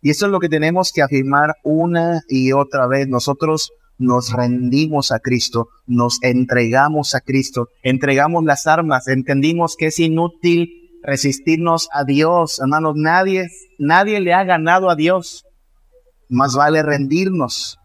Y 0.00 0.10
eso 0.10 0.26
es 0.26 0.32
lo 0.32 0.40
que 0.40 0.48
tenemos 0.48 0.90
que 0.92 1.02
afirmar 1.02 1.54
una 1.62 2.22
y 2.28 2.52
otra 2.52 2.86
vez. 2.86 3.06
Nosotros 3.06 3.70
nos 3.98 4.32
rendimos 4.32 5.12
a 5.12 5.20
Cristo, 5.20 5.68
nos 5.86 6.18
entregamos 6.22 7.14
a 7.14 7.20
Cristo, 7.20 7.68
entregamos 7.82 8.44
las 8.44 8.66
armas, 8.66 9.06
entendimos 9.06 9.76
que 9.76 9.86
es 9.86 9.98
inútil 10.00 10.81
resistirnos 11.02 11.88
a 11.92 12.04
Dios. 12.04 12.58
Hermanos, 12.60 12.94
nadie, 12.96 13.48
nadie 13.78 14.20
le 14.20 14.34
ha 14.34 14.44
ganado 14.44 14.90
a 14.90 14.96
Dios. 14.96 15.44
Más 16.28 16.54
vale 16.54 16.82
rendirnos. 16.82 17.78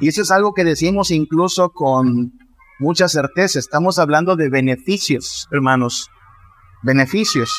Y 0.00 0.08
eso 0.08 0.22
es 0.22 0.30
algo 0.30 0.54
que 0.54 0.64
decimos 0.64 1.10
incluso 1.10 1.70
con 1.70 2.32
mucha 2.78 3.08
certeza. 3.08 3.58
Estamos 3.58 3.98
hablando 3.98 4.36
de 4.36 4.48
beneficios, 4.48 5.46
hermanos. 5.50 6.08
Beneficios. 6.82 7.54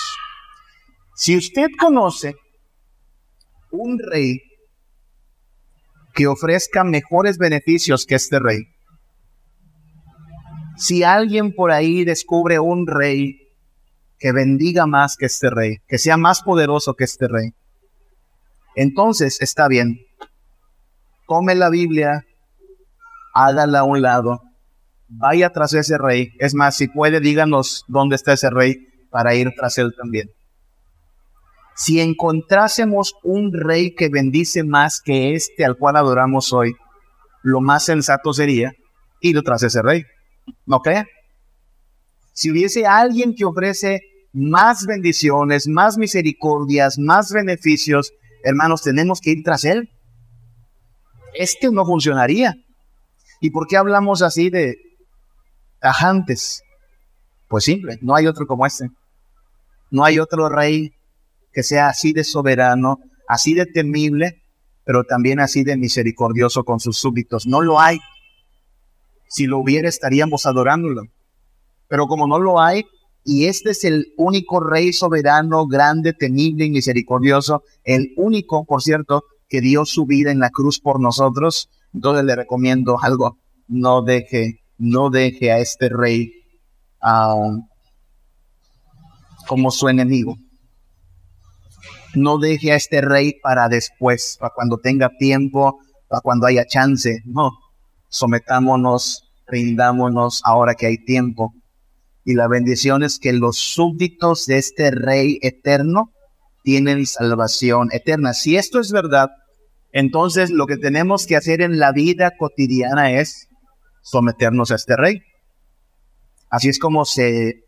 Si 1.15 1.37
usted 1.37 1.67
conoce 1.79 2.35
un 3.71 3.99
rey 3.99 4.41
que 6.13 6.27
ofrezca 6.27 6.83
mejores 6.83 7.37
beneficios 7.37 8.05
que 8.05 8.15
este 8.15 8.39
rey, 8.39 8.63
si 10.77 11.03
alguien 11.03 11.53
por 11.53 11.71
ahí 11.71 12.03
descubre 12.03 12.59
un 12.59 12.87
rey 12.87 13.37
que 14.21 14.31
bendiga 14.31 14.85
más 14.85 15.17
que 15.17 15.25
este 15.25 15.49
rey, 15.49 15.79
que 15.87 15.97
sea 15.97 16.15
más 16.15 16.43
poderoso 16.43 16.93
que 16.93 17.03
este 17.05 17.27
rey, 17.27 17.53
entonces 18.75 19.41
está 19.41 19.67
bien. 19.67 19.99
Tome 21.27 21.55
la 21.55 21.71
Biblia, 21.71 22.25
hágala 23.33 23.79
a 23.79 23.83
un 23.83 24.03
lado, 24.03 24.41
vaya 25.07 25.49
tras 25.49 25.73
ese 25.73 25.97
rey. 25.97 26.33
Es 26.39 26.53
más, 26.53 26.77
si 26.77 26.87
puede, 26.87 27.19
díganos 27.19 27.83
dónde 27.87 28.15
está 28.15 28.33
ese 28.33 28.51
rey 28.51 28.87
para 29.09 29.33
ir 29.33 29.53
tras 29.57 29.77
él 29.79 29.93
también. 29.97 30.29
Si 31.75 31.99
encontrásemos 31.99 33.15
un 33.23 33.51
rey 33.51 33.95
que 33.95 34.09
bendice 34.09 34.63
más 34.63 35.01
que 35.01 35.33
este 35.33 35.65
al 35.65 35.77
cual 35.77 35.95
adoramos 35.95 36.53
hoy, 36.53 36.75
lo 37.41 37.59
más 37.59 37.85
sensato 37.85 38.33
sería 38.33 38.73
ir 39.19 39.41
tras 39.41 39.63
ese 39.63 39.81
rey. 39.81 40.03
¿No 40.67 40.79
cree? 40.79 41.05
Si 42.33 42.51
hubiese 42.51 42.85
alguien 42.85 43.33
que 43.35 43.45
ofrece 43.45 44.01
más 44.33 44.85
bendiciones, 44.85 45.67
más 45.67 45.97
misericordias, 45.97 46.97
más 46.97 47.31
beneficios, 47.31 48.13
hermanos, 48.43 48.81
tenemos 48.81 49.19
que 49.19 49.31
ir 49.31 49.43
tras 49.43 49.65
él. 49.65 49.89
Este 51.33 51.69
no 51.71 51.85
funcionaría. 51.85 52.55
¿Y 53.39 53.49
por 53.49 53.67
qué 53.67 53.77
hablamos 53.77 54.21
así 54.21 54.49
de 54.49 54.77
tajantes? 55.79 56.63
Pues 57.47 57.65
simple, 57.65 57.97
no 58.01 58.15
hay 58.15 58.27
otro 58.27 58.47
como 58.47 58.65
este. 58.65 58.89
No 59.89 60.05
hay 60.05 60.19
otro 60.19 60.47
rey 60.47 60.93
que 61.51 61.63
sea 61.63 61.89
así 61.89 62.13
de 62.13 62.23
soberano, 62.23 62.99
así 63.27 63.53
de 63.53 63.65
temible, 63.65 64.41
pero 64.85 65.03
también 65.03 65.39
así 65.39 65.63
de 65.63 65.75
misericordioso 65.75 66.63
con 66.63 66.79
sus 66.79 66.97
súbditos. 66.97 67.45
No 67.45 67.61
lo 67.61 67.79
hay. 67.79 67.99
Si 69.27 69.47
lo 69.47 69.59
hubiera, 69.59 69.89
estaríamos 69.89 70.45
adorándolo. 70.45 71.03
Pero 71.87 72.07
como 72.07 72.27
no 72.27 72.39
lo 72.39 72.61
hay, 72.61 72.85
y 73.23 73.45
este 73.45 73.71
es 73.71 73.83
el 73.83 74.13
único 74.17 74.59
rey 74.59 74.93
soberano, 74.93 75.67
grande, 75.67 76.13
temible 76.13 76.65
y 76.65 76.71
misericordioso, 76.71 77.63
el 77.83 78.13
único, 78.17 78.65
por 78.65 78.81
cierto, 78.81 79.23
que 79.47 79.61
dio 79.61 79.85
su 79.85 80.05
vida 80.05 80.31
en 80.31 80.39
la 80.39 80.49
cruz 80.49 80.79
por 80.79 80.99
nosotros, 80.99 81.69
entonces 81.93 82.23
le 82.25 82.35
recomiendo 82.35 82.97
algo, 83.01 83.37
no 83.67 84.01
deje, 84.01 84.61
no 84.77 85.09
deje 85.09 85.51
a 85.51 85.59
este 85.59 85.89
rey 85.89 86.31
um, 87.03 87.67
como 89.47 89.71
su 89.71 89.89
enemigo. 89.89 90.37
No 92.13 92.39
deje 92.39 92.71
a 92.71 92.75
este 92.75 93.01
rey 93.01 93.39
para 93.41 93.69
después, 93.69 94.37
para 94.39 94.53
cuando 94.53 94.77
tenga 94.77 95.09
tiempo, 95.17 95.79
para 96.07 96.21
cuando 96.21 96.47
haya 96.47 96.65
chance. 96.65 97.21
No, 97.25 97.51
sometámonos, 98.09 99.31
rindámonos 99.47 100.41
ahora 100.43 100.75
que 100.75 100.87
hay 100.87 100.97
tiempo. 100.97 101.53
Y 102.23 102.35
la 102.35 102.47
bendición 102.47 103.03
es 103.03 103.19
que 103.19 103.33
los 103.33 103.57
súbditos 103.57 104.45
de 104.45 104.57
este 104.57 104.91
rey 104.91 105.39
eterno 105.41 106.11
tienen 106.63 107.05
salvación 107.05 107.89
eterna. 107.91 108.33
Si 108.33 108.57
esto 108.57 108.79
es 108.79 108.91
verdad, 108.91 109.29
entonces 109.91 110.51
lo 110.51 110.67
que 110.67 110.77
tenemos 110.77 111.25
que 111.25 111.35
hacer 111.35 111.61
en 111.61 111.79
la 111.79 111.91
vida 111.91 112.31
cotidiana 112.37 113.11
es 113.11 113.47
someternos 114.01 114.71
a 114.71 114.75
este 114.75 114.95
rey. 114.95 115.21
Así 116.49 116.69
es 116.69 116.79
como 116.79 117.05
se 117.05 117.65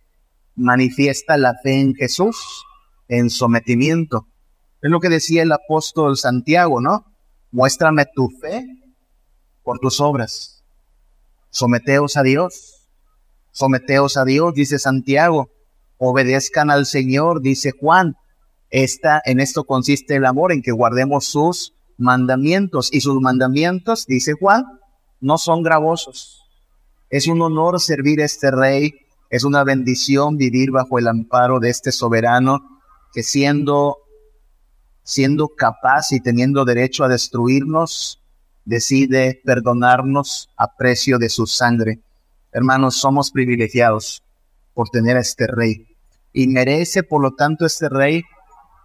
manifiesta 0.56 1.38
la 1.38 1.56
fe 1.64 1.80
en 1.80 1.96
Jesús, 1.96 2.38
en 3.08 3.30
sometimiento. 3.30 4.28
Es 4.82 4.92
lo 4.92 5.00
que 5.00 5.10
decía 5.10 5.44
el 5.44 5.52
apóstol 5.52 6.18
Santiago, 6.18 6.82
¿no? 6.82 7.06
Muéstrame 7.52 8.06
tu 8.14 8.30
fe 8.42 8.66
por 9.64 9.80
tus 9.80 10.00
obras. 10.02 10.64
Someteos 11.50 12.18
a 12.18 12.24
Dios. 12.24 12.73
Someteos 13.54 14.18
a 14.18 14.26
Dios, 14.26 14.54
dice 14.56 14.80
Santiago. 14.80 15.52
Obedezcan 15.98 16.70
al 16.70 16.86
Señor, 16.86 17.42
dice 17.42 17.72
Juan. 17.72 18.18
Esta, 18.72 19.22
en 19.26 19.40
esto 19.40 19.64
consiste 19.64 20.16
el 20.16 20.26
amor, 20.26 20.52
en 20.52 20.64
que 20.64 20.72
guardemos 20.72 21.26
sus 21.26 21.74
mandamientos. 21.98 22.90
Y 22.92 23.02
sus 23.02 23.22
mandamientos, 23.22 24.08
dice 24.08 24.34
Juan, 24.34 24.66
no 25.22 25.38
son 25.38 25.62
gravosos. 25.62 26.42
Es 27.10 27.28
un 27.28 27.42
honor 27.44 27.80
servir 27.80 28.22
a 28.22 28.26
este 28.26 28.50
rey, 28.50 28.96
es 29.30 29.44
una 29.44 29.64
bendición 29.64 30.36
vivir 30.36 30.72
bajo 30.72 30.98
el 30.98 31.08
amparo 31.08 31.60
de 31.60 31.70
este 31.70 31.92
soberano 31.92 32.82
que 33.14 33.22
siendo, 33.22 33.98
siendo 35.04 35.50
capaz 35.50 36.12
y 36.12 36.20
teniendo 36.20 36.66
derecho 36.66 37.04
a 37.04 37.08
destruirnos, 37.08 38.20
decide 38.66 39.40
perdonarnos 39.46 40.50
a 40.58 40.76
precio 40.76 41.20
de 41.20 41.30
su 41.30 41.46
sangre. 41.46 42.00
Hermanos, 42.54 42.98
somos 42.98 43.32
privilegiados 43.32 44.24
por 44.74 44.90
tener 44.90 45.18
a 45.18 45.22
este 45.22 45.48
rey. 45.48 45.88
Y 46.32 46.48
merece, 46.48 47.04
por 47.04 47.22
lo 47.22 47.32
tanto, 47.32 47.66
este 47.66 47.90
rey 47.90 48.24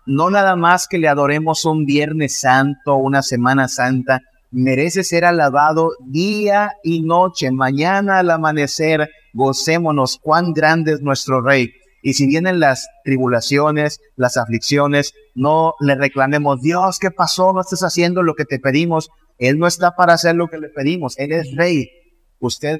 no 0.08 0.30
nada 0.30 0.56
más 0.56 0.88
que 0.88 0.96
le 0.96 1.06
adoremos 1.06 1.66
un 1.66 1.84
Viernes 1.84 2.40
Santo, 2.40 2.96
una 2.96 3.22
Semana 3.22 3.68
Santa, 3.68 4.22
merece 4.50 5.04
ser 5.04 5.26
alabado 5.26 5.92
día 6.00 6.72
y 6.82 7.02
noche, 7.02 7.50
mañana 7.50 8.20
al 8.20 8.30
amanecer, 8.30 9.10
gocémonos 9.34 10.18
cuán 10.18 10.54
grande 10.54 10.92
es 10.94 11.02
nuestro 11.02 11.42
Rey. 11.42 11.72
Y 12.02 12.14
si 12.14 12.26
vienen 12.26 12.58
las 12.58 12.88
tribulaciones, 13.04 14.00
las 14.16 14.38
aflicciones, 14.38 15.12
no 15.34 15.74
le 15.80 15.94
reclamemos, 15.94 16.62
Dios, 16.62 16.98
¿qué 16.98 17.10
pasó? 17.10 17.52
No 17.52 17.60
estás 17.60 17.82
haciendo 17.82 18.22
lo 18.22 18.34
que 18.34 18.44
te 18.46 18.58
pedimos. 18.58 19.10
Él 19.36 19.58
no 19.58 19.66
está 19.66 19.94
para 19.94 20.14
hacer 20.14 20.36
lo 20.36 20.48
que 20.48 20.58
le 20.58 20.68
pedimos. 20.68 21.18
Él 21.18 21.32
es 21.32 21.54
Rey. 21.54 21.90
Usted, 22.38 22.78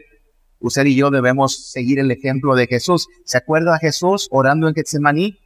usted 0.60 0.86
y 0.86 0.96
yo 0.96 1.10
debemos 1.10 1.70
seguir 1.70 1.98
el 1.98 2.10
ejemplo 2.10 2.54
de 2.54 2.66
Jesús. 2.66 3.06
¿Se 3.24 3.38
acuerda 3.38 3.78
Jesús 3.78 4.28
orando 4.30 4.68
en 4.68 4.74
Getsemaní? 4.74 5.38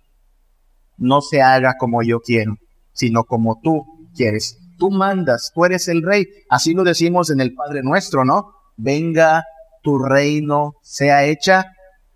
no 1.03 1.21
se 1.21 1.43
haga 1.43 1.75
como 1.79 2.03
yo 2.03 2.21
quiero, 2.21 2.59
sino 2.93 3.25
como 3.25 3.61
tú 3.63 3.85
quieres. 4.15 4.59
Tú 4.79 4.91
mandas, 4.91 5.53
tú 5.55 5.65
eres 5.65 5.89
el 5.89 6.03
rey. 6.03 6.27
Así 6.49 6.75
lo 6.75 6.85
decimos 6.85 7.31
en 7.31 7.41
el 7.41 7.55
Padre 7.55 7.83
nuestro, 7.83 8.25
¿no? 8.25 8.53
Venga 8.77 9.45
tu 9.83 9.99
reino, 9.99 10.77
sea 10.83 11.25
hecha 11.25 11.73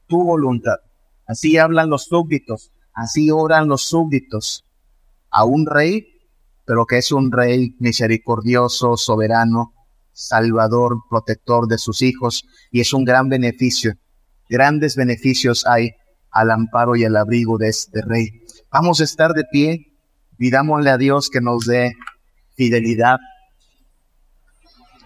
tu 0.07 0.22
voluntad. 0.22 0.76
Así 1.26 1.59
hablan 1.59 1.90
los 1.90 2.05
súbditos, 2.05 2.72
así 2.94 3.30
oran 3.30 3.68
los 3.68 3.82
súbditos 3.82 4.64
a 5.30 5.44
un 5.44 5.66
rey, 5.66 6.07
pero 6.64 6.86
que 6.86 6.99
es 6.99 7.11
un 7.11 7.32
rey 7.32 7.74
misericordioso, 7.80 8.97
soberano, 8.97 9.74
salvador, 10.16 10.96
protector 11.10 11.68
de 11.68 11.76
sus 11.76 12.00
hijos, 12.00 12.46
y 12.70 12.80
es 12.80 12.94
un 12.94 13.04
gran 13.04 13.28
beneficio. 13.28 13.92
Grandes 14.48 14.96
beneficios 14.96 15.66
hay 15.66 15.90
al 16.30 16.50
amparo 16.50 16.96
y 16.96 17.04
al 17.04 17.16
abrigo 17.16 17.58
de 17.58 17.68
este 17.68 18.00
rey. 18.02 18.30
Vamos 18.70 19.00
a 19.00 19.04
estar 19.04 19.32
de 19.32 19.44
pie, 19.44 19.92
pidámosle 20.38 20.90
a 20.90 20.96
Dios 20.96 21.28
que 21.28 21.42
nos 21.42 21.66
dé 21.66 21.92
fidelidad, 22.56 23.18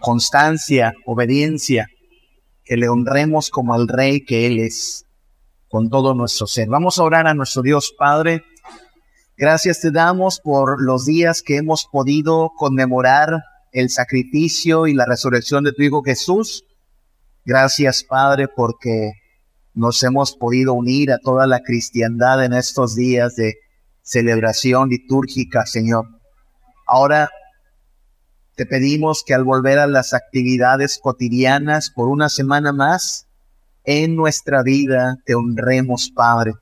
constancia, 0.01 0.95
obediencia, 1.07 1.89
que 2.65 2.77
le 2.77 2.89
honremos 2.89 3.51
como 3.51 3.75
al 3.75 3.89
Rey 3.89 4.25
que 4.25 4.47
Él 4.47 4.61
es, 4.61 5.07
con 5.69 5.91
todo 5.91 6.15
nuestro 6.15 6.47
ser. 6.47 6.69
Vamos 6.69 6.99
a 6.99 7.03
orar 7.03 7.27
a 7.27 7.35
nuestro 7.35 7.63
Dios 7.63 7.93
Padre. 7.99 8.45
Gracias 9.37 9.81
te 9.81 9.91
damos 9.91 10.41
por 10.41 10.81
los 10.81 11.05
días 11.05 11.43
que 11.43 11.57
hemos 11.57 11.87
podido 11.91 12.53
conmemorar 12.57 13.43
el 13.73 13.91
sacrificio 13.91 14.87
y 14.87 14.95
la 14.95 15.07
resurrección 15.07 15.65
de 15.65 15.73
tu 15.73 15.83
Hijo 15.83 16.03
Jesús. 16.03 16.65
Gracias, 17.45 18.05
Padre, 18.05 18.49
porque 18.49 19.13
nos 19.75 20.03
hemos 20.03 20.37
podido 20.37 20.75
unir 20.75 21.13
a 21.13 21.19
toda 21.19 21.47
la 21.47 21.61
cristiandad 21.61 22.45
en 22.45 22.53
estos 22.53 22.97
días 22.97 23.37
de 23.37 23.55
celebración 24.03 24.89
litúrgica, 24.89 25.67
Señor. 25.67 26.07
Ahora 26.87 27.31
te 28.57 28.67
pedimos 28.67 29.23
que 29.25 29.33
al 29.33 29.45
volver 29.45 29.79
a 29.79 29.87
las 29.87 30.13
actividades 30.13 30.99
cotidianas 31.03 31.91
por 31.91 32.09
una 32.09 32.29
semana 32.29 32.73
más, 32.73 33.27
en 33.85 34.17
nuestra 34.17 34.63
vida 34.63 35.17
te 35.25 35.35
honremos, 35.35 36.11
Padre, 36.15 36.53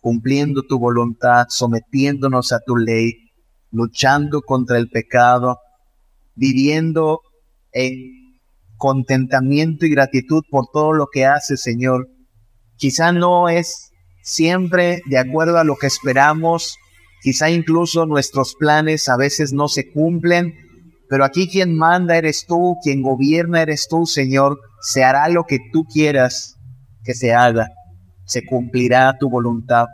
cumpliendo 0.00 0.62
tu 0.62 0.78
voluntad, 0.78 1.46
sometiéndonos 1.48 2.52
a 2.52 2.60
tu 2.60 2.76
ley, 2.76 3.30
luchando 3.70 4.42
contra 4.42 4.76
el 4.78 4.90
pecado, 4.90 5.58
viviendo 6.36 7.20
en 7.72 7.94
contentamiento 8.76 9.86
y 9.86 9.90
gratitud 9.90 10.42
por 10.50 10.66
todo 10.72 10.92
lo 10.92 11.06
que 11.12 11.26
hace, 11.26 11.56
Señor. 11.56 12.08
Quizá 12.76 13.12
no 13.12 13.48
es 13.48 13.90
siempre 14.22 15.00
de 15.06 15.18
acuerdo 15.18 15.58
a 15.58 15.64
lo 15.64 15.76
que 15.76 15.86
esperamos, 15.86 16.76
quizá 17.22 17.50
incluso 17.50 18.06
nuestros 18.06 18.54
planes 18.54 19.08
a 19.08 19.16
veces 19.16 19.52
no 19.52 19.68
se 19.68 19.90
cumplen, 19.90 20.54
pero 21.08 21.24
aquí 21.24 21.48
quien 21.48 21.76
manda 21.76 22.16
eres 22.16 22.44
tú, 22.46 22.76
quien 22.82 23.02
gobierna 23.02 23.62
eres 23.62 23.86
tú, 23.88 24.06
Señor. 24.06 24.58
Se 24.80 25.04
hará 25.04 25.28
lo 25.28 25.44
que 25.44 25.58
tú 25.72 25.84
quieras 25.84 26.56
que 27.04 27.14
se 27.14 27.32
haga. 27.32 27.68
Se 28.24 28.44
cumplirá 28.44 29.16
tu 29.18 29.30
voluntad, 29.30 29.86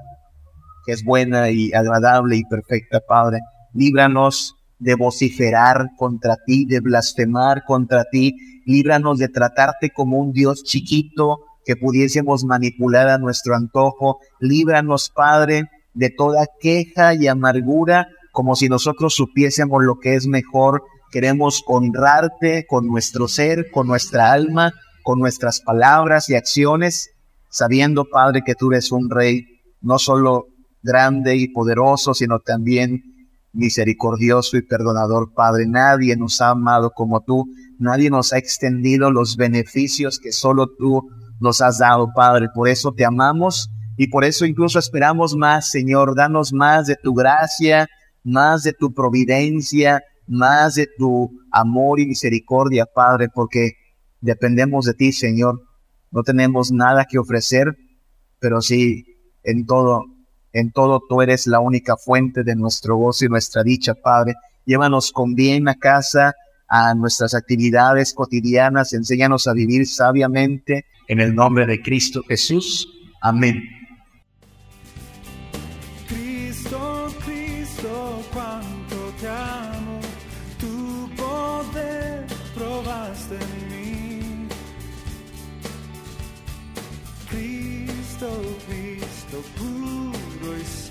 que 0.87 0.93
es 0.93 1.05
buena 1.05 1.51
y 1.51 1.73
agradable 1.75 2.37
y 2.37 2.45
perfecta, 2.45 3.01
Padre. 3.07 3.41
Líbranos 3.75 4.55
de 4.83 4.95
vociferar 4.95 5.91
contra 5.97 6.37
ti, 6.45 6.65
de 6.67 6.81
blasfemar 6.81 7.65
contra 7.65 8.05
ti. 8.11 8.37
Líbranos 8.67 9.19
de 9.19 9.29
tratarte 9.29 9.91
como 9.91 10.19
un 10.19 10.33
Dios 10.33 10.63
chiquito 10.65 11.39
que 11.65 11.77
pudiésemos 11.77 12.45
manipular 12.45 13.09
a 13.09 13.19
nuestro 13.19 13.55
antojo. 13.55 14.19
Líbranos, 14.41 15.11
Padre, 15.15 15.71
de 15.95 16.11
toda 16.11 16.47
queja 16.61 17.15
y 17.15 17.29
amargura, 17.29 18.09
como 18.33 18.57
si 18.57 18.69
nosotros 18.69 19.15
supiésemos 19.15 19.83
lo 19.83 19.99
que 20.01 20.15
es 20.15 20.27
mejor 20.27 20.83
Queremos 21.13 21.63
honrarte 21.67 22.65
con 22.67 22.87
nuestro 22.87 23.29
ser, 23.29 23.71
con 23.71 23.87
nuestra 23.87 24.33
alma, 24.33 24.73
con 25.03 25.19
nuestras 25.19 25.61
palabras 25.61 26.31
y 26.31 26.35
acciones, 26.35 27.11
sabiendo, 27.51 28.07
Padre, 28.07 28.41
que 28.47 28.55
tú 28.55 28.73
eres 28.73 28.91
un 28.91 29.11
rey 29.11 29.45
no 29.83 29.99
solo 29.99 30.47
grande 30.83 31.37
y 31.37 31.49
poderoso, 31.49 32.15
sino 32.15 32.41
también 32.41 33.03
misericordioso 33.53 34.57
y 34.57 34.63
perdonador, 34.63 35.33
Padre. 35.35 35.67
Nadie 35.67 36.17
nos 36.17 36.41
ha 36.41 36.51
amado 36.51 36.91
como 36.91 37.23
tú, 37.23 37.47
nadie 37.79 38.11
nos 38.11 38.33
ha 38.33 38.39
extendido 38.39 39.11
los 39.11 39.37
beneficios 39.37 40.19
que 40.19 40.33
solo 40.33 40.69
tú 40.79 41.03
nos 41.41 41.61
has 41.61 41.79
dado, 41.79 42.09
Padre. 42.15 42.49
Por 42.55 42.69
eso 42.69 42.93
te 42.93 43.05
amamos 43.05 43.71
y 43.97 44.09
por 44.09 44.25
eso 44.25 44.47
incluso 44.47 44.79
esperamos 44.79 45.37
más, 45.37 45.71
Señor. 45.71 46.15
Danos 46.17 46.53
más 46.53 46.87
de 46.87 46.97
tu 46.97 47.15
gracia, 47.15 47.89
más 48.25 48.63
de 48.63 48.73
tu 48.73 48.95
providencia, 48.95 50.03
más 50.27 50.75
de 50.77 50.89
tu 50.97 51.31
amor 51.51 52.01
y 52.01 52.07
misericordia, 52.07 52.87
Padre, 52.87 53.29
porque 53.33 53.73
dependemos 54.21 54.87
de 54.87 54.95
ti, 54.95 55.13
Señor. 55.13 55.61
No 56.11 56.23
tenemos 56.23 56.73
nada 56.73 57.07
que 57.09 57.19
ofrecer, 57.19 57.77
pero 58.39 58.61
sí, 58.61 59.05
en 59.43 59.67
todo, 59.67 60.05
en 60.53 60.71
todo 60.71 61.03
tú 61.09 61.23
eres 61.23 61.47
la 61.47 61.61
única 61.61 61.97
fuente 61.97 62.43
de 62.43 62.55
nuestro 62.55 62.97
gozo 62.97 63.25
y 63.25 63.29
nuestra 63.29 63.63
dicha, 63.63 63.95
Padre. 63.95 64.35
Llévanos 64.65 65.11
con 65.13 65.35
bien 65.35 65.69
a 65.69 65.75
casa, 65.75 66.35
a 66.69 66.95
nuestras 66.95 67.35
actividades 67.35 68.15
cotidianas, 68.15 68.93
enséñanos 68.93 69.47
a 69.47 69.53
vivir 69.53 69.87
sabiamente 69.87 70.87
en 71.09 71.21
el 71.21 71.35
nombre 71.35 71.67
de 71.67 71.83
Cristo 71.83 72.23
Jesús. 72.29 72.89
Amén. 73.21 73.82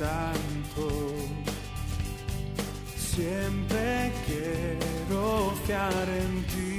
Santo. 0.02 0.88
Siempre 2.98 4.12
quiero 4.26 5.54
fiar 5.66 6.08
en 6.24 6.44
ti. 6.52 6.71